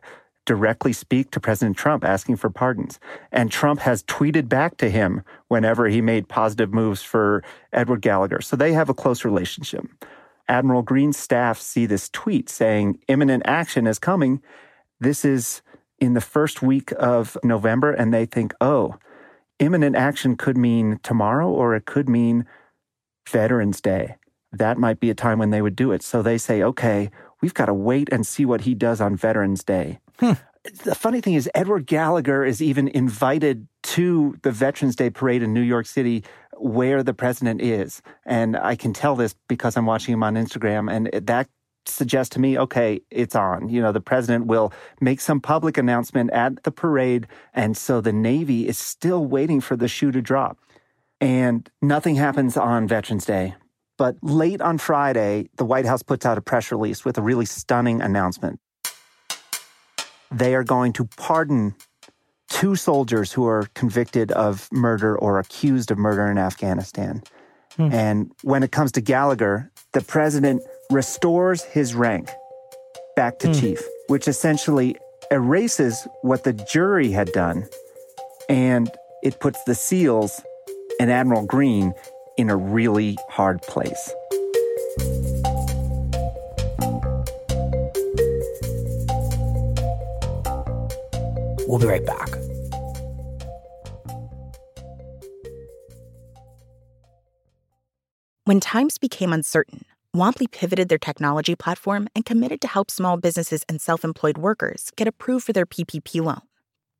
directly 0.47 0.93
speak 0.93 1.33
to 1.33 1.41
President 1.41 1.77
Trump 1.77 2.05
asking 2.05 2.37
for 2.37 2.49
pardons. 2.49 3.01
And 3.33 3.51
Trump 3.51 3.81
has 3.81 4.05
tweeted 4.05 4.49
back 4.49 4.77
to 4.77 4.91
him 4.91 5.25
whenever 5.49 5.89
he 5.89 6.01
made 6.01 6.29
positive 6.29 6.73
moves 6.73 7.03
for 7.03 7.43
Edward 7.73 8.01
Gallagher. 8.01 8.41
So 8.41 8.55
they 8.55 8.75
have 8.75 8.89
a 8.89 8.95
close 8.95 9.25
relationship. 9.25 9.87
Admiral 10.49 10.83
Green's 10.83 11.17
staff 11.17 11.61
see 11.61 11.87
this 11.87 12.09
tweet 12.09 12.49
saying 12.49 13.01
imminent 13.09 13.43
action 13.45 13.89
is 13.89 13.99
coming. 13.99 14.41
This 15.03 15.25
is 15.25 15.63
in 15.99 16.15
the 16.15 16.21
first 16.21 16.63
week 16.63 16.93
of 16.97 17.37
November, 17.43 17.93
and 17.93 18.15
they 18.15 18.25
think, 18.25 18.55
oh, 18.61 18.95
imminent 19.59 19.97
action 19.97 20.37
could 20.37 20.57
mean 20.57 21.01
tomorrow 21.03 21.49
or 21.49 21.75
it 21.75 21.87
could 21.87 22.09
mean 22.09 22.47
Veterans 23.29 23.81
Day. 23.81 24.15
That 24.53 24.79
might 24.79 25.01
be 25.01 25.11
a 25.11 25.15
time 25.15 25.41
when 25.41 25.51
they 25.51 25.61
would 25.61 25.75
do 25.75 25.91
it. 25.91 26.05
So 26.05 26.23
they 26.23 26.39
say, 26.39 26.63
okay, 26.63 27.11
we've 27.41 27.53
got 27.53 27.67
to 27.67 27.75
wait 27.75 28.11
and 28.13 28.25
see 28.25 28.45
what 28.45 28.61
he 28.61 28.75
does 28.75 29.01
on 29.01 29.17
Veterans 29.17 29.65
Day. 29.65 29.99
Hmm. 30.21 30.35
The 30.85 30.95
funny 30.95 31.21
thing 31.21 31.35
is, 31.35 31.51
Edward 31.53 31.87
Gallagher 31.87 32.45
is 32.45 32.63
even 32.63 32.87
invited 32.87 33.67
to 33.95 34.37
the 34.43 34.53
Veterans 34.53 34.95
Day 34.95 35.11
parade 35.11 35.43
in 35.43 35.53
New 35.53 35.63
York 35.63 35.87
City 35.87 36.23
where 36.59 37.03
the 37.03 37.15
president 37.15 37.61
is. 37.61 38.03
And 38.25 38.57
I 38.57 38.77
can 38.77 38.93
tell 38.93 39.17
this 39.17 39.35
because 39.49 39.77
I'm 39.77 39.87
watching 39.87 40.15
him 40.15 40.23
on 40.23 40.35
Instagram. 40.35 40.93
And 40.93 41.27
that 41.27 41.49
suggests 41.87 42.35
to 42.35 42.41
me, 42.41 42.59
okay, 42.59 43.01
it's 43.11 43.35
on. 43.35 43.69
You 43.69 43.83
know, 43.83 43.93
the 43.93 44.01
president 44.01 44.47
will 44.47 44.73
make 45.01 45.21
some 45.21 45.41
public 45.41 45.77
announcement 45.79 46.31
at 46.33 46.63
the 46.63 46.71
parade. 46.71 47.27
And 47.55 47.77
so 47.77 48.01
the 48.01 48.13
Navy 48.13 48.69
is 48.69 48.79
still 48.79 49.25
waiting 49.25 49.61
for 49.61 49.77
the 49.77 49.89
shoe 49.89 50.13
to 50.13 50.23
drop. 50.23 50.59
And 51.21 51.69
nothing 51.81 52.17
happens 52.17 52.57
on 52.57 52.89
Veterans 52.89 53.25
Day. 53.25 53.55
But 53.99 54.17
late 54.23 54.61
on 54.61 54.79
Friday, 54.79 55.49
the 55.57 55.65
White 55.65 55.87
House 55.87 56.03
puts 56.03 56.27
out 56.27 56.39
a 56.39 56.43
press 56.43 56.73
release 56.73 57.05
with 57.05 57.19
a 57.19 57.23
really 57.23 57.45
stunning 57.45 58.01
announcement 58.01 58.59
they 60.33 60.55
are 60.55 60.65
going 60.65 60.93
to 60.95 61.05
pardon 61.05 61.75
two 62.49 62.75
soldiers 62.75 63.33
who 63.33 63.47
are 63.47 63.69
convicted 63.75 64.33
of 64.33 64.69
murder 64.73 65.17
or 65.17 65.39
accused 65.39 65.91
of 65.91 65.99
murder 65.99 66.27
in 66.31 66.39
Afghanistan. 66.39 67.23
Hmm. 67.77 67.93
And 67.93 68.33
when 68.43 68.63
it 68.63 68.73
comes 68.73 68.93
to 68.93 69.01
Gallagher, 69.01 69.71
the 69.93 70.01
president 70.01 70.63
restores 70.91 71.63
his 71.63 71.95
rank 71.95 72.31
back 73.17 73.39
to 73.41 73.49
hmm. 73.49 73.55
chief, 73.55 73.83
which 74.09 74.29
essentially 74.29 74.97
erases 75.31 76.07
what 76.23 76.45
the 76.45 76.53
jury 76.53 77.11
had 77.11 77.33
done 77.33 77.67
and 78.49 78.91
it 79.23 79.41
puts 79.41 79.63
the 79.65 79.75
SEALs 79.75 80.43
and 81.01 81.11
Admiral 81.11 81.47
Green 81.47 81.95
in 82.37 82.51
a 82.51 82.57
really 82.57 83.17
hard 83.31 83.63
place. 83.63 84.13
We'll 91.67 91.79
be 91.79 91.87
right 91.87 92.05
back. 92.05 92.42
When 98.45 98.59
times 98.59 98.99
became 98.99 99.33
uncertain, 99.33 99.85
Womply 100.17 100.51
pivoted 100.51 100.89
their 100.89 100.99
technology 100.99 101.55
platform 101.55 102.09
and 102.17 102.25
committed 102.25 102.61
to 102.63 102.67
help 102.67 102.91
small 102.91 103.17
businesses 103.17 103.65
and 103.69 103.81
self 103.81 104.03
employed 104.05 104.37
workers 104.37 104.91
get 104.97 105.07
approved 105.07 105.47
for 105.47 105.53
their 105.53 105.65
PPP 105.65 106.21
loan. 106.21 106.43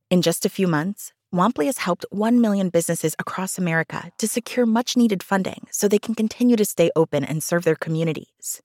In 0.09 0.23
just 0.23 0.47
a 0.47 0.49
few 0.49 0.69
months, 0.69 1.13
Womply 1.35 1.67
has 1.67 1.79
helped 1.79 2.07
1 2.11 2.41
million 2.41 2.69
businesses 2.69 3.17
across 3.19 3.59
America 3.59 4.13
to 4.19 4.29
secure 4.29 4.67
much 4.67 4.97
needed 4.97 5.21
funding 5.21 5.67
so 5.73 5.89
they 5.89 5.99
can 5.99 6.15
continue 6.15 6.55
to 6.55 6.65
stay 6.65 6.93
open 6.95 7.25
and 7.25 7.43
serve 7.43 7.65
their 7.65 7.75
communities. 7.75 8.63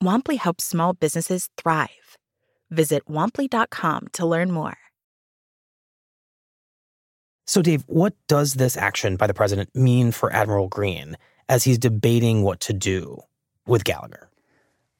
Womply 0.00 0.38
helps 0.38 0.62
small 0.62 0.92
businesses 0.92 1.48
thrive. 1.56 2.16
Visit 2.70 3.06
womply.com 3.08 4.06
to 4.12 4.24
learn 4.24 4.52
more. 4.52 4.78
So, 7.48 7.60
Dave, 7.60 7.82
what 7.88 8.14
does 8.28 8.54
this 8.54 8.76
action 8.76 9.16
by 9.16 9.26
the 9.26 9.34
president 9.34 9.74
mean 9.74 10.12
for 10.12 10.32
Admiral 10.32 10.68
Green 10.68 11.16
as 11.50 11.64
he's 11.64 11.78
debating 11.78 12.42
what 12.42 12.60
to 12.60 12.72
do 12.72 13.20
with 13.66 13.82
Gallagher? 13.82 14.30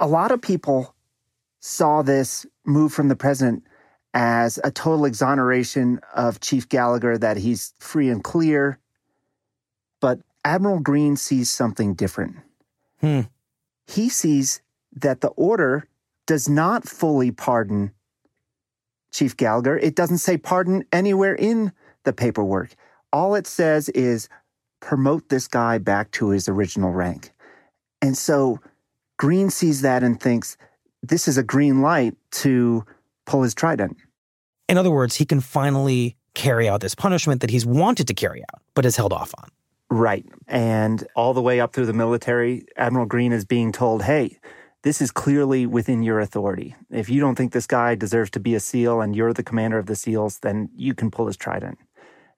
A 0.01 0.09
lot 0.09 0.33
of 0.33 0.43
people 0.43 0.95
saw 1.61 2.03
this 2.03 2.45
move 2.67 2.93
from 2.93 3.07
the 3.07 3.15
president 3.15 3.63
as 4.13 4.59
a 4.65 4.73
total 4.73 5.05
exoneration 5.05 6.01
of 6.13 6.41
Chief 6.41 6.69
Gallagher, 6.69 7.17
that 7.17 7.37
he's 7.37 7.73
free 7.79 8.09
and 8.11 8.25
clear. 8.25 8.81
But 10.01 10.19
Admiral 10.45 10.81
Green 10.81 11.17
sees 11.17 11.49
something 11.49 11.95
different. 11.95 12.37
Hmm. 13.01 13.21
He 13.87 14.09
sees 14.09 14.61
that 14.97 15.21
the 15.21 15.29
order 15.29 15.87
does 16.27 16.49
not 16.49 16.89
fully 16.89 17.31
pardon 17.31 17.93
Chief 19.13 19.37
Gallagher. 19.37 19.79
It 19.79 19.95
doesn't 19.95 20.19
say 20.19 20.37
pardon 20.37 20.85
anywhere 20.93 21.35
in 21.35 21.71
the 22.03 22.13
paperwork. 22.13 22.75
All 23.13 23.37
it 23.37 23.47
says 23.47 23.89
is 23.91 24.29
promote 24.81 25.29
this 25.29 25.47
guy 25.47 25.79
back 25.79 26.11
to 26.13 26.31
his 26.31 26.49
original 26.49 26.91
rank. 26.91 27.31
And 28.03 28.17
so 28.17 28.59
Green 29.19 29.51
sees 29.51 29.83
that 29.83 30.03
and 30.03 30.19
thinks 30.19 30.57
this 31.03 31.29
is 31.29 31.39
a 31.39 31.43
green 31.43 31.83
light 31.83 32.15
to 32.31 32.85
pull 33.27 33.43
his 33.43 33.55
trident. 33.55 33.97
In 34.69 34.79
other 34.79 34.91
words, 34.91 35.17
he 35.17 35.25
can 35.25 35.41
finally 35.41 36.17
carry 36.35 36.69
out 36.69 36.81
this 36.81 36.95
punishment 36.95 37.41
that 37.41 37.51
he's 37.51 37.67
wanted 37.67 38.07
to 38.09 38.15
carry 38.15 38.43
out, 38.43 38.63
but 38.75 38.85
has 38.85 38.97
held 38.97 39.13
off 39.13 39.35
on. 39.39 39.49
Right. 39.91 40.25
And 40.47 41.07
all 41.17 41.35
the 41.35 41.43
way 41.43 41.61
up 41.61 41.73
through 41.73 41.87
the 41.87 41.93
military, 41.93 42.65
Admiral 42.77 43.07
Green 43.07 43.33
is 43.33 43.45
being 43.45 43.73
told, 43.73 44.05
hey, 44.05 44.39
this 44.83 45.03
is 45.03 45.11
clearly 45.11 45.67
within 45.67 46.03
your 46.03 46.21
authority. 46.21 46.75
If 46.91 47.11
you 47.11 47.21
don't 47.21 47.35
think 47.35 47.53
this 47.53 47.67
guy 47.67 47.97
deserves 47.97 48.31
to 48.31 48.41
be 48.41 48.55
a 48.55 48.61
SEAL 48.61 49.01
and 49.01 49.15
you're 49.15 49.35
the 49.35 49.43
commander 49.43 49.79
of 49.79 49.87
the 49.87 49.97
SEALs, 49.97 50.39
then 50.39 50.71
you 50.75 50.95
can 50.95 51.11
pull 51.11 51.27
his 51.27 51.37
trident 51.37 51.79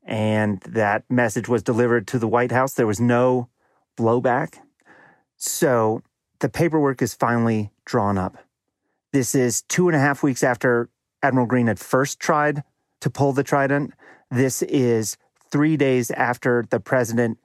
and 0.04 0.60
that 0.60 1.04
message 1.10 1.48
was 1.48 1.62
delivered 1.62 2.06
to 2.08 2.18
the 2.18 2.28
White 2.28 2.52
House. 2.52 2.74
There 2.74 2.86
was 2.86 3.00
no 3.00 3.48
blowback. 3.96 4.58
So 5.36 6.02
the 6.40 6.48
paperwork 6.48 7.02
is 7.02 7.14
finally 7.14 7.70
drawn 7.84 8.18
up. 8.18 8.36
This 9.12 9.34
is 9.34 9.62
two 9.62 9.88
and 9.88 9.96
a 9.96 10.00
half 10.00 10.22
weeks 10.22 10.42
after 10.42 10.88
Admiral 11.22 11.46
Green 11.46 11.66
had 11.66 11.78
first 11.78 12.18
tried 12.18 12.64
to 13.00 13.10
pull 13.10 13.32
the 13.32 13.44
trident. 13.44 13.92
This 14.30 14.62
is 14.62 15.16
three 15.50 15.76
days 15.76 16.10
after 16.10 16.64
the 16.70 16.80
president 16.80 17.38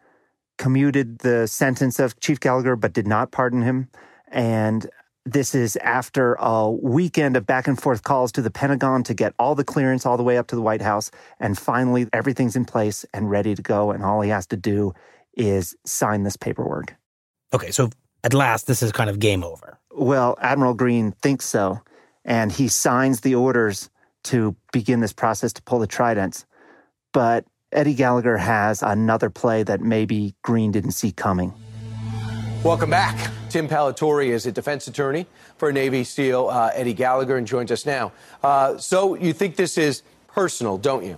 commuted 0.58 1.20
the 1.20 1.48
sentence 1.48 2.00
of 2.00 2.20
Chief 2.20 2.40
Gallagher 2.40 2.76
but 2.76 2.94
did 2.94 3.06
not 3.06 3.32
pardon 3.32 3.62
him. 3.62 3.90
And 4.30 4.90
this 5.28 5.54
is 5.54 5.76
after 5.78 6.36
a 6.40 6.72
weekend 6.72 7.36
of 7.36 7.46
back 7.46 7.68
and 7.68 7.80
forth 7.80 8.04
calls 8.04 8.32
to 8.34 8.42
the 8.42 8.50
Pentagon 8.50 9.04
to 9.04 9.14
get 9.14 9.34
all 9.38 9.56
the 9.56 9.64
clearance 9.64 10.06
all 10.06 10.16
the 10.16 10.24
way 10.24 10.38
up 10.38 10.48
to 10.48 10.56
the 10.56 10.62
White 10.62 10.82
House. 10.82 11.12
And 11.40 11.58
finally, 11.58 12.08
everything's 12.14 12.56
in 12.56 12.66
place 12.66 13.06
and 13.14 13.30
ready 13.30 13.54
to 13.54 13.62
go. 13.62 13.92
And 13.92 14.04
all 14.04 14.22
he 14.22 14.30
has 14.30 14.48
to 14.48 14.58
do 14.58 14.94
is 15.36 15.76
sign 15.86 16.24
this 16.24 16.38
paperwork. 16.38 16.96
Okay, 17.54 17.72
so 17.72 17.90
at 18.24 18.34
last, 18.34 18.68
this 18.68 18.82
is 18.82 18.92
kind 18.92 19.10
of 19.10 19.20
game 19.20 19.44
over. 19.44 19.78
Well, 19.92 20.38
Admiral 20.42 20.74
Green 20.74 21.12
thinks 21.12 21.46
so. 21.46 21.82
And 22.24 22.52
he 22.52 22.68
signs 22.70 23.22
the 23.22 23.36
orders 23.36 23.90
to 24.26 24.56
begin 24.72 25.02
this 25.02 25.14
process 25.14 25.54
to 25.54 25.62
pull 25.62 25.80
the 25.80 25.88
tridents. 25.88 26.46
But 27.14 27.46
Eddie 27.72 27.96
Gallagher 27.96 28.38
has 28.38 28.82
another 28.82 29.30
play 29.30 29.64
that 29.64 29.82
maybe 29.82 30.36
Green 30.42 30.72
didn't 30.72 30.92
see 30.92 31.12
coming. 31.12 31.54
Welcome 32.64 32.90
back. 32.90 33.32
Tim 33.50 33.70
Parlatore 33.70 34.28
is 34.28 34.46
a 34.46 34.52
defense 34.52 34.88
attorney 34.88 35.26
for 35.58 35.72
Navy 35.72 36.04
SEAL 36.04 36.50
uh, 36.50 36.72
Eddie 36.74 36.94
Gallagher 36.94 37.38
and 37.38 37.48
joins 37.48 37.72
us 37.72 37.86
now. 37.86 38.12
Uh, 38.44 38.78
so 38.78 39.16
you 39.16 39.32
think 39.32 39.56
this 39.56 39.78
is 39.78 40.04
personal, 40.28 40.78
don't 40.78 41.06
you? 41.06 41.18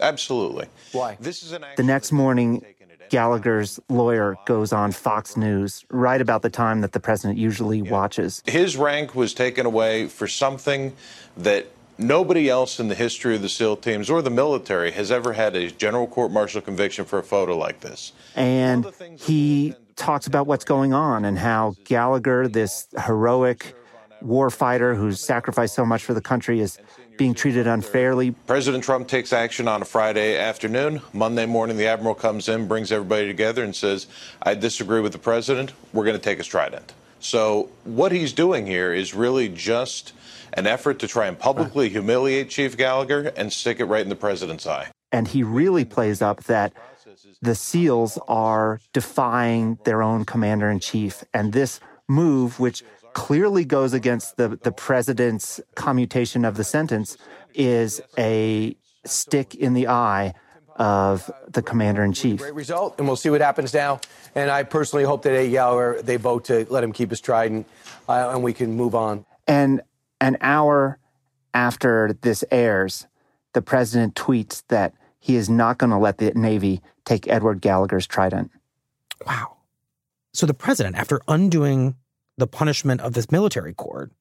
Absolutely. 0.00 0.66
Why? 0.92 1.16
This 1.20 1.42
is 1.42 1.52
an 1.52 1.64
the 1.76 1.82
next 1.82 2.12
morning. 2.12 2.64
Gallagher's 3.08 3.78
lawyer 3.88 4.36
goes 4.46 4.72
on 4.72 4.90
Fox 4.90 5.36
News 5.36 5.84
right 5.90 6.20
about 6.20 6.42
the 6.42 6.50
time 6.50 6.80
that 6.80 6.92
the 6.92 6.98
president 6.98 7.38
usually 7.38 7.78
yeah. 7.78 7.90
watches. 7.90 8.42
His 8.46 8.76
rank 8.76 9.14
was 9.14 9.32
taken 9.32 9.64
away 9.64 10.08
for 10.08 10.26
something 10.26 10.92
that 11.36 11.66
nobody 11.98 12.48
else 12.48 12.80
in 12.80 12.88
the 12.88 12.94
history 12.94 13.36
of 13.36 13.42
the 13.42 13.48
SEAL 13.48 13.76
teams 13.76 14.10
or 14.10 14.22
the 14.22 14.30
military 14.30 14.90
has 14.90 15.12
ever 15.12 15.34
had 15.34 15.54
a 15.54 15.70
general 15.70 16.06
court 16.06 16.32
martial 16.32 16.60
conviction 16.60 17.04
for 17.04 17.18
a 17.18 17.22
photo 17.22 17.56
like 17.56 17.80
this. 17.80 18.12
And 18.34 18.86
he 19.20 19.74
talks 19.96 20.26
about 20.26 20.46
what's 20.46 20.64
going 20.64 20.92
on 20.92 21.24
and 21.24 21.38
how 21.38 21.74
Gallagher, 21.84 22.46
this 22.48 22.86
heroic 23.04 23.74
war 24.20 24.50
fighter 24.50 24.94
who's 24.94 25.20
sacrificed 25.20 25.74
so 25.74 25.84
much 25.84 26.04
for 26.04 26.14
the 26.14 26.20
country, 26.20 26.60
is 26.60 26.78
being 27.16 27.34
treated 27.34 27.66
unfairly. 27.66 28.30
President 28.46 28.84
Trump 28.84 29.08
takes 29.08 29.32
action 29.32 29.66
on 29.66 29.82
a 29.82 29.84
Friday 29.84 30.38
afternoon. 30.38 31.00
Monday 31.12 31.46
morning, 31.46 31.76
the 31.76 31.86
admiral 31.86 32.14
comes 32.14 32.48
in, 32.48 32.68
brings 32.68 32.92
everybody 32.92 33.26
together, 33.26 33.64
and 33.64 33.74
says, 33.74 34.06
I 34.42 34.54
disagree 34.54 35.00
with 35.00 35.12
the 35.12 35.18
president. 35.18 35.72
We're 35.92 36.04
going 36.04 36.16
to 36.16 36.22
take 36.22 36.38
his 36.38 36.46
trident. 36.46 36.92
So, 37.18 37.70
what 37.84 38.12
he's 38.12 38.32
doing 38.32 38.66
here 38.66 38.92
is 38.92 39.14
really 39.14 39.48
just 39.48 40.12
an 40.52 40.66
effort 40.66 40.98
to 40.98 41.08
try 41.08 41.26
and 41.26 41.38
publicly 41.38 41.88
humiliate 41.88 42.50
Chief 42.50 42.76
Gallagher 42.76 43.32
and 43.36 43.52
stick 43.52 43.80
it 43.80 43.86
right 43.86 44.02
in 44.02 44.10
the 44.10 44.16
president's 44.16 44.66
eye. 44.66 44.88
And 45.12 45.26
he 45.26 45.42
really 45.42 45.84
plays 45.84 46.20
up 46.20 46.44
that 46.44 46.74
the 47.46 47.54
SEALs 47.54 48.18
are 48.28 48.80
defying 48.92 49.78
their 49.84 50.02
own 50.02 50.24
commander 50.24 50.68
in 50.70 50.80
chief. 50.80 51.24
And 51.32 51.52
this 51.52 51.80
move, 52.08 52.60
which 52.60 52.84
clearly 53.14 53.64
goes 53.64 53.92
against 53.92 54.36
the, 54.36 54.48
the 54.48 54.72
president's 54.72 55.60
commutation 55.74 56.44
of 56.44 56.56
the 56.56 56.64
sentence, 56.64 57.16
is 57.54 58.00
a 58.18 58.76
stick 59.04 59.54
in 59.54 59.72
the 59.74 59.88
eye 59.88 60.34
of 60.74 61.30
the 61.48 61.62
commander 61.62 62.04
in 62.04 62.12
chief. 62.12 62.40
Great 62.40 62.54
result, 62.54 62.96
and 62.98 63.06
we'll 63.06 63.16
see 63.16 63.30
what 63.30 63.40
happens 63.40 63.72
now. 63.72 64.00
And 64.34 64.50
I 64.50 64.62
personally 64.64 65.04
hope 65.04 65.22
that 65.22 65.32
A. 65.32 65.50
Gallagher, 65.50 66.02
they 66.02 66.16
vote 66.16 66.44
to 66.46 66.66
let 66.68 66.84
him 66.84 66.92
keep 66.92 67.08
his 67.08 67.20
trident 67.20 67.66
uh, 68.08 68.30
and 68.34 68.42
we 68.42 68.52
can 68.52 68.76
move 68.76 68.94
on. 68.94 69.24
And 69.46 69.80
an 70.20 70.36
hour 70.40 70.98
after 71.54 72.12
this 72.20 72.44
airs, 72.50 73.06
the 73.54 73.62
president 73.62 74.14
tweets 74.14 74.62
that 74.68 74.92
he 75.26 75.34
is 75.34 75.50
not 75.50 75.76
going 75.76 75.90
to 75.90 75.98
let 75.98 76.18
the 76.18 76.30
Navy 76.36 76.80
take 77.04 77.26
Edward 77.26 77.60
Gallagher's 77.60 78.06
trident. 78.06 78.48
Wow. 79.26 79.56
So 80.32 80.46
the 80.46 80.54
president, 80.54 80.94
after 80.94 81.20
undoing 81.26 81.96
the 82.38 82.46
punishment 82.46 83.00
of 83.00 83.14
this 83.14 83.32
military 83.32 83.74
court 83.74 84.12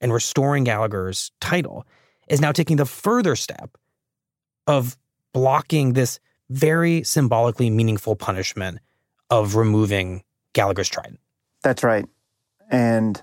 and 0.00 0.14
restoring 0.14 0.64
Gallagher's 0.64 1.30
title, 1.42 1.84
is 2.26 2.40
now 2.40 2.52
taking 2.52 2.78
the 2.78 2.86
further 2.86 3.36
step 3.36 3.76
of 4.66 4.96
blocking 5.34 5.92
this 5.92 6.20
very 6.48 7.02
symbolically 7.02 7.68
meaningful 7.68 8.16
punishment 8.16 8.78
of 9.28 9.56
removing 9.56 10.22
Gallagher's 10.54 10.88
trident. 10.88 11.20
That's 11.62 11.84
right. 11.84 12.06
And 12.70 13.22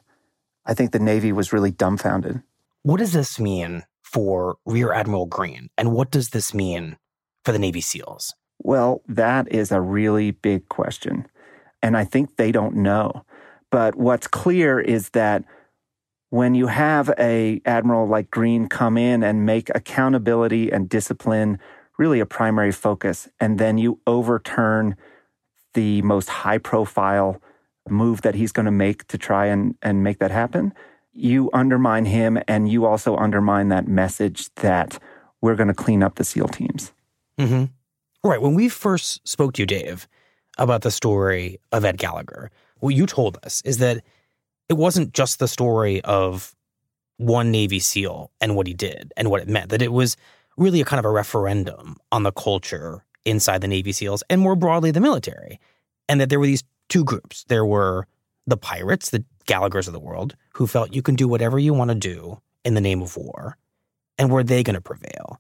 I 0.67 0.75
think 0.75 0.91
the 0.91 0.99
Navy 0.99 1.31
was 1.31 1.51
really 1.51 1.71
dumbfounded. 1.71 2.43
What 2.83 2.99
does 2.99 3.13
this 3.13 3.39
mean 3.39 3.85
for 4.03 4.57
Rear 4.67 4.93
Admiral 4.93 5.25
Green? 5.25 5.71
And 5.79 5.93
what 5.93 6.11
does 6.11 6.29
this 6.29 6.53
mean 6.53 6.95
for 7.43 7.51
the 7.51 7.59
Navy 7.59 7.81
SEALs? 7.81 8.33
Well, 8.59 9.01
that 9.07 9.51
is 9.51 9.71
a 9.71 9.81
really 9.81 10.31
big 10.31 10.69
question. 10.69 11.27
And 11.81 11.97
I 11.97 12.05
think 12.05 12.37
they 12.37 12.51
don't 12.51 12.75
know. 12.77 13.25
But 13.71 13.95
what's 13.95 14.27
clear 14.27 14.79
is 14.79 15.09
that 15.09 15.43
when 16.29 16.55
you 16.55 16.67
have 16.67 17.11
a 17.19 17.61
admiral 17.65 18.07
like 18.07 18.31
Green 18.31 18.67
come 18.67 18.97
in 18.97 19.23
and 19.23 19.45
make 19.45 19.69
accountability 19.75 20.71
and 20.71 20.89
discipline 20.89 21.59
really 21.97 22.19
a 22.19 22.25
primary 22.25 22.71
focus, 22.71 23.27
and 23.39 23.59
then 23.59 23.77
you 23.77 23.99
overturn 24.07 24.95
the 25.73 26.01
most 26.01 26.29
high 26.29 26.57
profile 26.57 27.41
move 27.89 28.21
that 28.21 28.35
he's 28.35 28.51
going 28.51 28.65
to 28.65 28.71
make 28.71 29.07
to 29.07 29.17
try 29.17 29.45
and, 29.47 29.75
and 29.81 30.03
make 30.03 30.19
that 30.19 30.31
happen, 30.31 30.73
you 31.11 31.49
undermine 31.53 32.05
him 32.05 32.39
and 32.47 32.71
you 32.71 32.85
also 32.85 33.15
undermine 33.17 33.69
that 33.69 33.87
message 33.87 34.53
that 34.55 34.97
we're 35.41 35.55
going 35.55 35.67
to 35.67 35.73
clean 35.73 36.01
up 36.01 36.15
the 36.15 36.23
SEAL 36.23 36.47
teams. 36.47 36.93
Mm-hmm. 37.39 37.65
Right. 38.23 38.41
When 38.41 38.55
we 38.55 38.69
first 38.69 39.27
spoke 39.27 39.53
to 39.53 39.61
you, 39.61 39.65
Dave, 39.65 40.07
about 40.57 40.81
the 40.81 40.91
story 40.91 41.59
of 41.71 41.83
Ed 41.83 41.97
Gallagher, 41.97 42.51
what 42.79 42.95
you 42.95 43.05
told 43.05 43.37
us 43.43 43.61
is 43.65 43.79
that 43.79 44.03
it 44.69 44.73
wasn't 44.73 45.13
just 45.13 45.39
the 45.39 45.47
story 45.47 46.01
of 46.01 46.55
one 47.17 47.51
Navy 47.51 47.79
SEAL 47.79 48.31
and 48.41 48.55
what 48.55 48.67
he 48.67 48.73
did 48.73 49.13
and 49.17 49.29
what 49.29 49.41
it 49.41 49.47
meant, 49.47 49.69
that 49.69 49.81
it 49.81 49.91
was 49.91 50.15
really 50.57 50.81
a 50.81 50.85
kind 50.85 50.99
of 50.99 51.05
a 51.05 51.11
referendum 51.11 51.97
on 52.11 52.23
the 52.23 52.31
culture 52.31 53.03
inside 53.25 53.61
the 53.61 53.67
Navy 53.67 53.91
SEALs 53.91 54.23
and 54.29 54.41
more 54.41 54.55
broadly 54.55 54.91
the 54.91 54.99
military. 54.99 55.59
And 56.09 56.19
that 56.19 56.29
there 56.29 56.39
were 56.39 56.45
these 56.45 56.63
two 56.89 57.03
groups. 57.03 57.45
There 57.47 57.65
were 57.65 58.07
the 58.45 58.57
pirates, 58.57 59.09
the 59.09 59.23
Gallaghers 59.47 59.87
of 59.87 59.93
the 59.93 59.99
world, 59.99 60.35
who 60.53 60.67
felt 60.67 60.93
you 60.93 61.01
can 61.01 61.15
do 61.15 61.27
whatever 61.27 61.57
you 61.59 61.73
want 61.73 61.89
to 61.89 61.95
do 61.95 62.41
in 62.63 62.73
the 62.73 62.81
name 62.81 63.01
of 63.01 63.15
war. 63.17 63.57
And 64.17 64.31
were 64.31 64.43
they 64.43 64.63
going 64.63 64.75
to 64.75 64.81
prevail? 64.81 65.39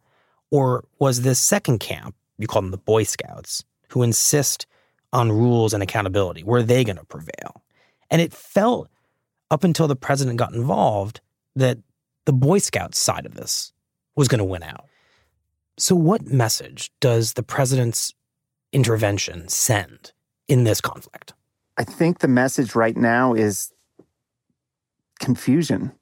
Or 0.53 0.85
was 0.99 1.21
this 1.21 1.39
second 1.39 1.79
camp, 1.79 2.13
you 2.37 2.45
call 2.45 2.61
them 2.61 2.69
the 2.69 2.77
Boy 2.77 3.05
Scouts, 3.05 3.63
who 3.89 4.03
insist 4.03 4.67
on 5.11 5.31
rules 5.31 5.73
and 5.73 5.81
accountability, 5.81 6.43
were 6.43 6.61
they 6.61 6.83
going 6.83 6.97
to 6.97 7.05
prevail? 7.05 7.63
And 8.11 8.21
it 8.21 8.31
felt 8.31 8.87
up 9.49 9.63
until 9.63 9.87
the 9.87 9.95
president 9.95 10.37
got 10.37 10.53
involved 10.53 11.21
that 11.55 11.79
the 12.25 12.33
Boy 12.33 12.59
Scouts 12.59 12.99
side 12.99 13.25
of 13.25 13.33
this 13.33 13.73
was 14.15 14.27
going 14.27 14.37
to 14.37 14.45
win 14.45 14.61
out. 14.61 14.85
So, 15.79 15.95
what 15.95 16.27
message 16.27 16.91
does 16.99 17.33
the 17.33 17.41
president's 17.41 18.13
intervention 18.71 19.49
send 19.49 20.11
in 20.47 20.65
this 20.65 20.81
conflict? 20.81 21.33
I 21.79 21.83
think 21.83 22.19
the 22.19 22.27
message 22.27 22.75
right 22.75 22.95
now 22.95 23.33
is 23.33 23.73
confusion. 25.19 25.93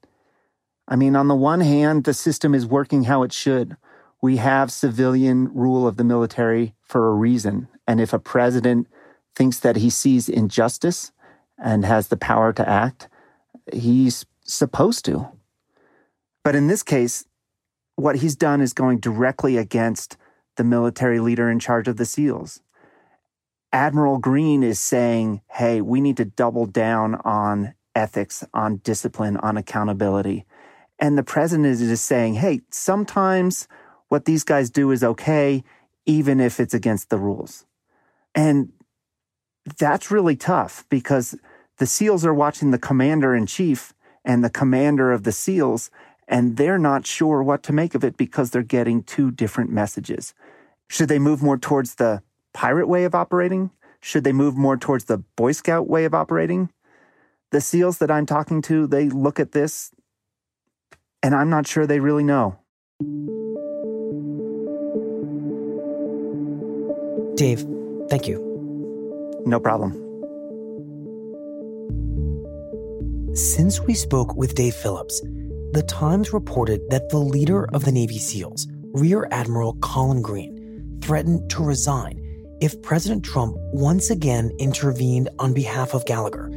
I 0.89 0.97
mean, 0.97 1.15
on 1.15 1.29
the 1.29 1.35
one 1.35 1.61
hand, 1.61 2.03
the 2.03 2.13
system 2.13 2.53
is 2.53 2.65
working 2.65 3.05
how 3.05 3.23
it 3.23 3.31
should 3.31 3.77
we 4.21 4.37
have 4.37 4.71
civilian 4.71 5.51
rule 5.53 5.87
of 5.87 5.97
the 5.97 6.03
military 6.03 6.75
for 6.81 7.09
a 7.09 7.13
reason. 7.13 7.67
And 7.87 7.99
if 7.99 8.13
a 8.13 8.19
president 8.19 8.87
thinks 9.35 9.59
that 9.59 9.77
he 9.77 9.89
sees 9.89 10.29
injustice 10.29 11.11
and 11.57 11.83
has 11.85 12.07
the 12.07 12.17
power 12.17 12.53
to 12.53 12.67
act, 12.67 13.07
he's 13.73 14.25
supposed 14.43 15.05
to. 15.05 15.27
But 16.43 16.55
in 16.55 16.67
this 16.67 16.83
case, 16.83 17.25
what 17.95 18.17
he's 18.17 18.35
done 18.35 18.61
is 18.61 18.73
going 18.73 18.99
directly 18.99 19.57
against 19.57 20.17
the 20.57 20.63
military 20.63 21.19
leader 21.19 21.49
in 21.49 21.59
charge 21.59 21.87
of 21.87 21.97
the 21.97 22.05
SEALs. 22.05 22.61
Admiral 23.73 24.17
Green 24.17 24.63
is 24.63 24.79
saying, 24.79 25.41
hey, 25.49 25.81
we 25.81 26.01
need 26.01 26.17
to 26.17 26.25
double 26.25 26.65
down 26.65 27.15
on 27.15 27.73
ethics, 27.95 28.43
on 28.53 28.77
discipline, 28.77 29.37
on 29.37 29.55
accountability. 29.55 30.45
And 30.99 31.17
the 31.17 31.23
president 31.23 31.67
is 31.67 31.79
just 31.79 32.05
saying, 32.05 32.35
hey, 32.35 32.61
sometimes 32.69 33.67
what 34.11 34.25
these 34.25 34.43
guys 34.43 34.69
do 34.69 34.91
is 34.91 35.05
okay, 35.05 35.63
even 36.05 36.41
if 36.41 36.59
it's 36.59 36.73
against 36.73 37.09
the 37.09 37.17
rules. 37.17 37.65
And 38.35 38.73
that's 39.79 40.11
really 40.11 40.35
tough 40.35 40.85
because 40.89 41.33
the 41.77 41.85
SEALs 41.85 42.25
are 42.25 42.33
watching 42.33 42.71
the 42.71 42.77
commander 42.77 43.33
in 43.33 43.45
chief 43.45 43.93
and 44.25 44.43
the 44.43 44.49
commander 44.49 45.13
of 45.13 45.23
the 45.23 45.31
SEALs, 45.31 45.89
and 46.27 46.57
they're 46.57 46.77
not 46.77 47.07
sure 47.07 47.41
what 47.41 47.63
to 47.63 47.71
make 47.71 47.95
of 47.95 48.03
it 48.03 48.17
because 48.17 48.51
they're 48.51 48.63
getting 48.63 49.01
two 49.01 49.31
different 49.31 49.71
messages. 49.71 50.33
Should 50.89 51.07
they 51.07 51.17
move 51.17 51.41
more 51.41 51.57
towards 51.57 51.95
the 51.95 52.21
pirate 52.53 52.87
way 52.87 53.05
of 53.05 53.15
operating? 53.15 53.71
Should 54.01 54.25
they 54.25 54.33
move 54.33 54.57
more 54.57 54.75
towards 54.75 55.05
the 55.05 55.19
Boy 55.37 55.53
Scout 55.53 55.87
way 55.87 56.03
of 56.03 56.13
operating? 56.13 56.69
The 57.51 57.61
SEALs 57.61 57.99
that 57.99 58.11
I'm 58.11 58.25
talking 58.25 58.61
to, 58.63 58.87
they 58.87 59.07
look 59.07 59.39
at 59.39 59.53
this, 59.53 59.91
and 61.23 61.33
I'm 61.33 61.49
not 61.49 61.65
sure 61.65 61.87
they 61.87 62.01
really 62.01 62.25
know. 62.25 62.57
Dave, 67.41 67.65
thank 68.07 68.27
you. 68.27 68.37
No 69.47 69.59
problem. 69.59 69.93
Since 73.35 73.81
we 73.81 73.95
spoke 73.95 74.35
with 74.35 74.53
Dave 74.53 74.75
Philipps, 74.75 75.21
the 75.71 75.81
Times 75.87 76.33
reported 76.33 76.81
that 76.91 77.09
the 77.09 77.17
leader 77.17 77.67
of 77.73 77.83
the 77.83 77.91
Navy 77.91 78.19
SEALs, 78.19 78.67
Rear 78.93 79.27
Admiral 79.31 79.73
Collin 79.81 80.21
Green, 80.21 80.99
threatened 81.01 81.49
to 81.49 81.63
resign 81.63 82.21
if 82.61 82.79
President 82.83 83.25
Trump 83.25 83.55
once 83.73 84.11
again 84.11 84.51
intervened 84.59 85.27
on 85.39 85.51
behalf 85.51 85.95
of 85.95 86.05
Gallagher 86.05 86.51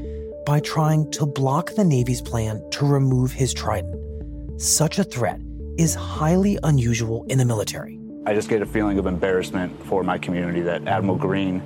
by 0.45 0.61
trying 0.61 1.11
to 1.13 1.25
block 1.25 1.75
the 1.77 1.85
Navy's 1.85 2.21
plan 2.21 2.63
to 2.73 2.85
remove 2.85 3.33
his 3.33 3.55
trident. 3.55 4.61
Such 4.61 4.99
a 4.99 5.05
threat 5.05 5.41
is 5.79 5.95
highly 5.95 6.59
unusual 6.63 7.25
in 7.31 7.39
the 7.39 7.47
military. 7.47 8.04
I 8.27 8.33
just 8.33 8.49
get 8.49 8.63
a 8.63 8.67
feeling 8.67 8.99
of 8.99 9.05
embarrassment 9.07 9.85
for 9.85 10.03
my 10.03 10.17
community 10.17 10.63
that 10.63 10.89
Admiral 10.89 11.19
Green 11.19 11.61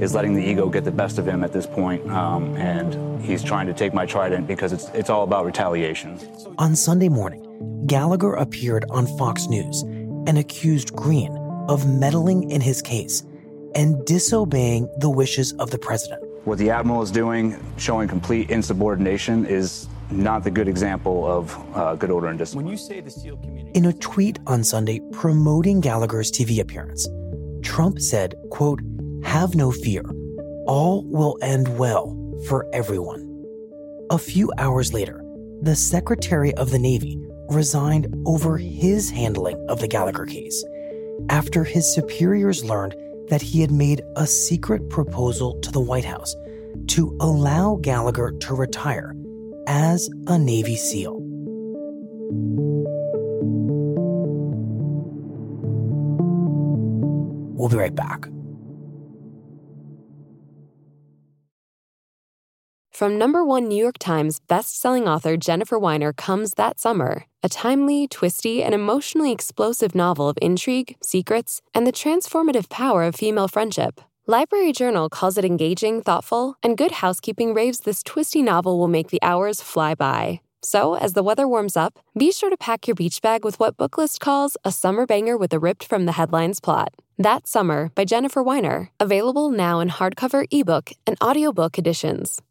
is 0.00 0.14
letting 0.14 0.34
the 0.34 0.42
ego 0.42 0.68
get 0.70 0.84
the 0.84 0.90
best 0.90 1.18
of 1.18 1.26
him 1.26 1.44
at 1.44 1.52
this 1.52 1.66
point, 1.66 2.08
um, 2.10 2.56
and 2.56 3.22
he's 3.22 3.42
trying 3.42 3.66
to 3.66 3.74
take 3.74 3.92
my 3.92 4.06
trident 4.06 4.46
because 4.46 4.72
it's 4.72 4.88
it's 4.94 5.10
all 5.10 5.22
about 5.22 5.44
retaliation. 5.44 6.18
On 6.56 6.74
Sunday 6.74 7.10
morning, 7.10 7.84
Gallagher 7.86 8.34
appeared 8.34 8.86
on 8.88 9.06
Fox 9.18 9.48
News 9.48 9.82
and 9.82 10.38
accused 10.38 10.94
Green 10.94 11.36
of 11.68 11.86
meddling 11.86 12.50
in 12.50 12.62
his 12.62 12.80
case 12.80 13.24
and 13.74 14.02
disobeying 14.06 14.88
the 15.00 15.10
wishes 15.10 15.52
of 15.54 15.70
the 15.70 15.78
president. 15.78 16.22
What 16.46 16.56
the 16.56 16.70
admiral 16.70 17.02
is 17.02 17.10
doing, 17.10 17.62
showing 17.76 18.08
complete 18.08 18.48
insubordination, 18.48 19.44
is 19.44 19.88
not 20.10 20.44
the 20.44 20.50
good 20.50 20.68
example 20.68 21.26
of 21.26 21.56
uh, 21.76 21.94
good 21.96 22.10
order 22.10 22.28
and 22.28 22.38
discipline. 22.38 22.66
When 22.66 22.72
you 22.72 22.78
say 22.78 23.00
the 23.00 23.10
SEAL 23.10 23.36
community, 23.38 23.70
In 23.78 23.86
a 23.86 23.92
tweet 23.92 24.38
on 24.46 24.64
Sunday 24.64 25.00
promoting 25.12 25.80
Gallagher's 25.80 26.30
TV 26.30 26.60
appearance, 26.60 27.06
Trump 27.62 27.98
said, 28.00 28.34
quote, 28.50 28.80
have 29.24 29.54
no 29.54 29.70
fear. 29.70 30.02
All 30.66 31.04
will 31.06 31.38
end 31.42 31.78
well 31.78 32.16
for 32.46 32.66
everyone. 32.72 33.24
A 34.10 34.18
few 34.18 34.52
hours 34.58 34.92
later, 34.92 35.22
the 35.60 35.76
Secretary 35.76 36.54
of 36.54 36.70
the 36.70 36.78
Navy 36.78 37.18
resigned 37.50 38.14
over 38.26 38.56
his 38.56 39.10
handling 39.10 39.64
of 39.68 39.80
the 39.80 39.88
Gallagher 39.88 40.26
case 40.26 40.64
after 41.30 41.64
his 41.64 41.92
superiors 41.92 42.64
learned 42.64 42.94
that 43.28 43.42
he 43.42 43.60
had 43.60 43.70
made 43.70 44.02
a 44.16 44.26
secret 44.26 44.88
proposal 44.88 45.58
to 45.60 45.72
the 45.72 45.80
White 45.80 46.04
House 46.04 46.34
to 46.88 47.16
allow 47.20 47.76
Gallagher 47.76 48.32
to 48.40 48.54
retire 48.54 49.14
as 49.68 50.08
a 50.26 50.38
Navy 50.38 50.76
SEAL. 50.76 51.18
We'll 57.54 57.68
be 57.68 57.76
right 57.76 57.94
back. 57.94 58.28
From 62.90 63.18
number 63.18 63.44
one 63.44 63.68
New 63.68 63.76
York 63.76 63.98
Times 63.98 64.40
bestselling 64.48 65.06
author 65.06 65.36
Jennifer 65.36 65.78
Weiner 65.78 66.12
comes 66.12 66.54
That 66.54 66.80
Summer, 66.80 67.26
a 67.42 67.48
timely, 67.48 68.08
twisty, 68.08 68.62
and 68.62 68.74
emotionally 68.74 69.30
explosive 69.30 69.94
novel 69.94 70.28
of 70.28 70.38
intrigue, 70.42 70.96
secrets, 71.02 71.60
and 71.74 71.86
the 71.86 71.92
transformative 71.92 72.68
power 72.70 73.04
of 73.04 73.14
female 73.14 73.46
friendship. 73.46 74.00
Library 74.30 74.74
Journal 74.74 75.08
calls 75.08 75.38
it 75.38 75.46
engaging, 75.46 76.02
thoughtful, 76.02 76.54
and 76.62 76.76
Good 76.76 76.92
Housekeeping 77.00 77.54
raves 77.54 77.80
this 77.80 78.02
twisty 78.02 78.42
novel 78.42 78.78
will 78.78 78.86
make 78.86 79.08
the 79.08 79.22
hours 79.22 79.62
fly 79.62 79.94
by. 79.94 80.40
So, 80.62 80.96
as 80.96 81.14
the 81.14 81.22
weather 81.22 81.48
warms 81.48 81.78
up, 81.78 81.98
be 82.14 82.30
sure 82.30 82.50
to 82.50 82.56
pack 82.58 82.86
your 82.86 82.94
beach 82.94 83.22
bag 83.22 83.42
with 83.42 83.58
what 83.58 83.78
Booklist 83.78 84.20
calls 84.20 84.58
a 84.66 84.70
summer 84.70 85.06
banger 85.06 85.38
with 85.38 85.54
a 85.54 85.58
ripped 85.58 85.82
from 85.82 86.04
the 86.04 86.12
headlines 86.12 86.60
plot. 86.60 86.92
That 87.16 87.46
Summer 87.46 87.90
by 87.94 88.04
Jennifer 88.04 88.42
Weiner, 88.42 88.90
available 89.00 89.48
now 89.50 89.80
in 89.80 89.88
hardcover, 89.88 90.44
ebook, 90.50 90.90
and 91.06 91.16
audiobook 91.22 91.78
editions. 91.78 92.42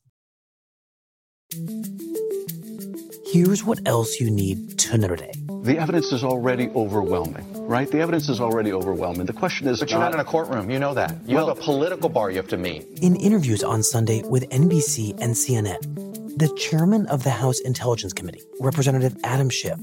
Here's 3.31 3.63
what 3.65 3.79
else 3.85 4.19
you 4.21 4.29
need 4.31 4.77
to 4.79 4.97
know 4.97 5.09
today. 5.09 5.33
The 5.63 5.77
evidence 5.77 6.13
is 6.13 6.23
already 6.23 6.69
overwhelming, 6.69 7.45
right? 7.67 7.89
The 7.91 7.99
evidence 7.99 8.29
is 8.29 8.39
already 8.39 8.71
overwhelming. 8.71 9.25
The 9.25 9.33
question 9.33 9.67
is 9.67 9.79
But 9.81 9.91
you're 9.91 9.99
not 9.99 10.11
uh, 10.11 10.15
in 10.15 10.19
a 10.21 10.23
courtroom. 10.23 10.69
You 10.69 10.79
know 10.79 10.93
that. 10.93 11.13
You 11.25 11.35
Well- 11.35 11.47
have 11.49 11.57
a 11.57 11.61
political 11.61 12.07
bar 12.07 12.29
you 12.31 12.37
have 12.37 12.47
to 12.49 12.57
meet. 12.57 12.85
In 13.01 13.17
interviews 13.17 13.63
on 13.63 13.83
Sunday 13.83 14.21
with 14.23 14.49
NBC 14.49 15.15
and 15.19 15.33
CNN, 15.35 16.37
the 16.37 16.47
chairman 16.55 17.05
of 17.07 17.23
the 17.23 17.29
House 17.31 17.59
Intelligence 17.59 18.13
Committee, 18.13 18.43
Representative 18.61 19.17
Adam 19.25 19.49
Schiff, 19.49 19.77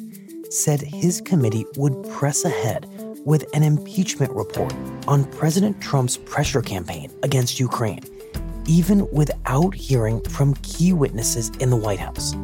said 0.51 0.81
his 0.81 1.21
committee 1.21 1.67
would 1.77 2.09
press 2.11 2.45
ahead 2.47 2.87
with 3.27 3.45
an 3.55 3.63
impeachment 3.63 4.33
report 4.33 4.73
on 5.07 5.25
President 5.33 5.81
Trump's 5.83 6.17
pressure 6.17 6.63
campaign 6.63 7.11
against 7.23 7.61
Ukraine, 7.61 8.01
even 8.67 9.07
without 9.11 9.75
hearing 9.75 10.21
from 10.23 10.55
key 10.63 10.93
witnesses 10.95 11.51
in 11.61 11.69
the 11.69 11.77
White 11.77 12.01
House. 12.01 12.35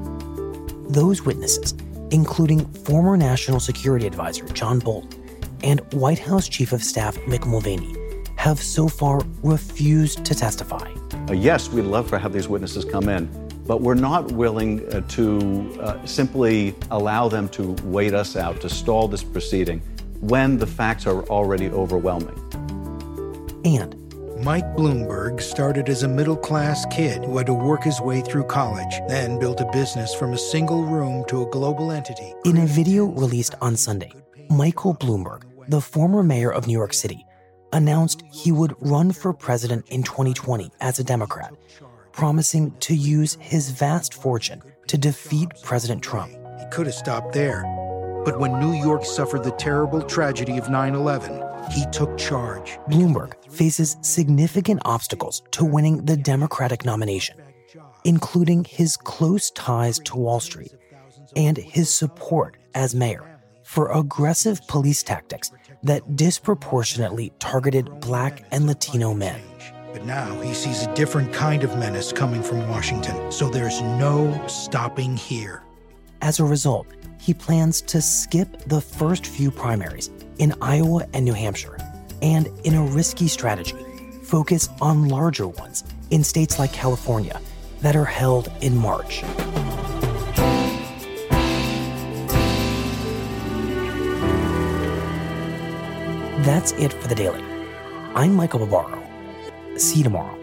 Those 0.91 1.23
witnesses, 1.23 1.73
including 2.11 2.67
former 2.67 3.17
National 3.17 3.61
Security 3.61 4.09
Advisor 4.09 4.45
John 4.47 4.81
Bolton 4.81 5.23
and 5.63 5.81
White 5.93 6.19
House 6.19 6.49
Chief 6.49 6.73
of 6.73 6.83
Staff 6.83 7.15
Mick 7.29 7.47
Mulvaney, 7.47 7.95
have 8.35 8.59
so 8.59 8.89
far 8.89 9.21
refused 9.45 10.25
to 10.25 10.35
testify. 10.35 10.93
Uh, 11.29 11.35
yes, 11.35 11.69
we'd 11.69 11.83
love 11.83 12.11
to 12.11 12.19
have 12.19 12.33
these 12.33 12.49
witnesses 12.49 12.85
come 12.85 13.09
in, 13.09 13.29
but 13.69 13.83
we're 13.83 13.95
not 13.95 14.33
willing 14.33 14.85
uh, 14.93 15.03
to 15.03 15.79
uh, 15.81 16.05
simply 16.05 16.75
allow 16.91 17.29
them 17.29 17.49
to 17.51 17.77
wait 17.85 18.13
us 18.13 18.35
out, 18.35 18.61
to 18.61 18.69
stall 18.69 19.07
this 19.07 19.23
proceeding 19.23 19.79
when 20.19 20.59
the 20.59 20.67
facts 20.67 21.07
are 21.07 21.23
already 21.27 21.69
overwhelming. 21.69 22.35
And 23.65 23.95
Mike 24.43 24.75
Bloomberg 24.75 25.39
started 25.39 25.91
as 25.91 26.03
a 26.03 26.09
middle 26.09 26.37
class 26.37 26.87
kid 26.87 27.23
who 27.27 27.37
had 27.37 27.47
to 27.47 27.53
work 27.53 27.83
his 27.83 28.01
way 28.01 28.23
through 28.23 28.45
college, 28.45 28.99
then 29.07 29.39
built 29.39 29.61
a 29.61 29.71
business 29.71 30.15
from 30.15 30.33
a 30.33 30.39
single 30.39 30.87
room 30.87 31.27
to 31.29 31.43
a 31.43 31.51
global 31.51 31.93
entity. 31.93 32.33
In 32.47 32.57
a 32.57 32.67
video 32.67 33.05
released 33.05 33.55
on 33.61 33.77
Sunday, 33.77 34.11
Michael 34.49 34.95
Bloomberg, 34.95 35.43
the 35.69 35.83
former 35.83 36.23
mayor 36.23 36.51
of 36.51 36.67
New 36.67 36.73
York 36.73 36.95
City, 36.95 37.27
announced 37.75 38.23
he 38.33 38.51
would 38.51 38.75
run 38.81 39.13
for 39.13 39.35
president 39.35 39.87
in 39.91 40.03
2020 40.03 40.71
as 40.81 40.99
a 40.99 41.05
Democrat, 41.05 41.53
promising 42.13 42.75
to 42.81 42.95
use 42.95 43.37
his 43.43 43.69
vast 43.69 44.15
fortune 44.15 44.63
to 44.87 44.97
defeat 44.97 45.51
President 45.63 46.03
Trump. 46.03 46.33
He 46.59 46.65
could 46.71 46.87
have 46.87 46.95
stopped 46.95 47.35
there. 47.35 47.65
But 48.25 48.41
when 48.41 48.59
New 48.59 48.73
York 48.73 49.05
suffered 49.05 49.45
the 49.45 49.53
terrible 49.53 50.01
tragedy 50.01 50.57
of 50.57 50.71
9 50.71 50.95
11, 50.95 51.50
he 51.71 51.85
took 51.93 52.17
charge. 52.19 52.79
Bloomberg 52.89 53.35
faces 53.51 53.97
significant 54.03 54.81
obstacles 54.85 55.43
to 55.53 55.65
winning 55.65 56.05
the 56.05 56.17
Democratic 56.17 56.85
nomination, 56.85 57.41
including 58.05 58.65
his 58.65 58.97
close 58.97 59.51
ties 59.51 59.99
to 60.01 60.17
Wall 60.17 60.41
Street 60.41 60.73
and 61.37 61.57
his 61.57 61.93
support 61.93 62.57
as 62.75 62.95
mayor 62.95 63.41
for 63.63 63.93
aggressive 63.93 64.61
police 64.67 65.03
tactics 65.03 65.53
that 65.83 66.17
disproportionately 66.17 67.33
targeted 67.39 68.01
black 68.01 68.45
and 68.51 68.67
Latino 68.67 69.15
men. 69.15 69.41
But 69.93 70.05
now 70.05 70.41
he 70.41 70.55
sees 70.55 70.83
a 70.83 70.95
different 70.95 71.33
kind 71.33 71.65
of 71.65 71.77
menace 71.79 72.13
coming 72.13 72.43
from 72.43 72.69
Washington, 72.69 73.31
so 73.31 73.49
there's 73.49 73.81
no 73.81 74.47
stopping 74.47 75.17
here. 75.17 75.63
As 76.23 76.39
a 76.39 76.45
result, 76.45 76.87
he 77.21 77.35
plans 77.35 77.81
to 77.83 78.01
skip 78.01 78.63
the 78.67 78.81
first 78.81 79.27
few 79.27 79.51
primaries 79.51 80.11
in 80.41 80.55
Iowa 80.63 81.07
and 81.13 81.27
New 81.27 81.35
Hampshire, 81.35 81.77
and 82.23 82.49
in 82.65 82.75
a 82.75 82.83
risky 82.83 83.29
strategy, 83.29 83.77
focus 84.23 84.71
on 84.81 85.09
larger 85.09 85.47
ones 85.47 85.85
in 86.11 86.25
states 86.25 86.59
like 86.59 86.73
California 86.73 87.39
that 87.83 87.95
are 87.95 88.07
held 88.07 88.51
in 88.63 88.75
March. 88.75 89.21
That's 96.43 96.73
it 96.73 96.95
for 96.95 97.09
the 97.09 97.15
daily. 97.15 97.45
I'm 98.15 98.35
Michael 98.35 98.67
Barbaro. 98.67 99.07
See 99.77 99.99
you 99.99 100.05
tomorrow. 100.05 100.37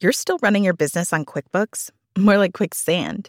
You're 0.00 0.12
still 0.12 0.38
running 0.40 0.64
your 0.64 0.74
business 0.74 1.12
on 1.12 1.26
QuickBooks? 1.26 1.90
More 2.16 2.38
like 2.38 2.54
quicksand. 2.54 3.28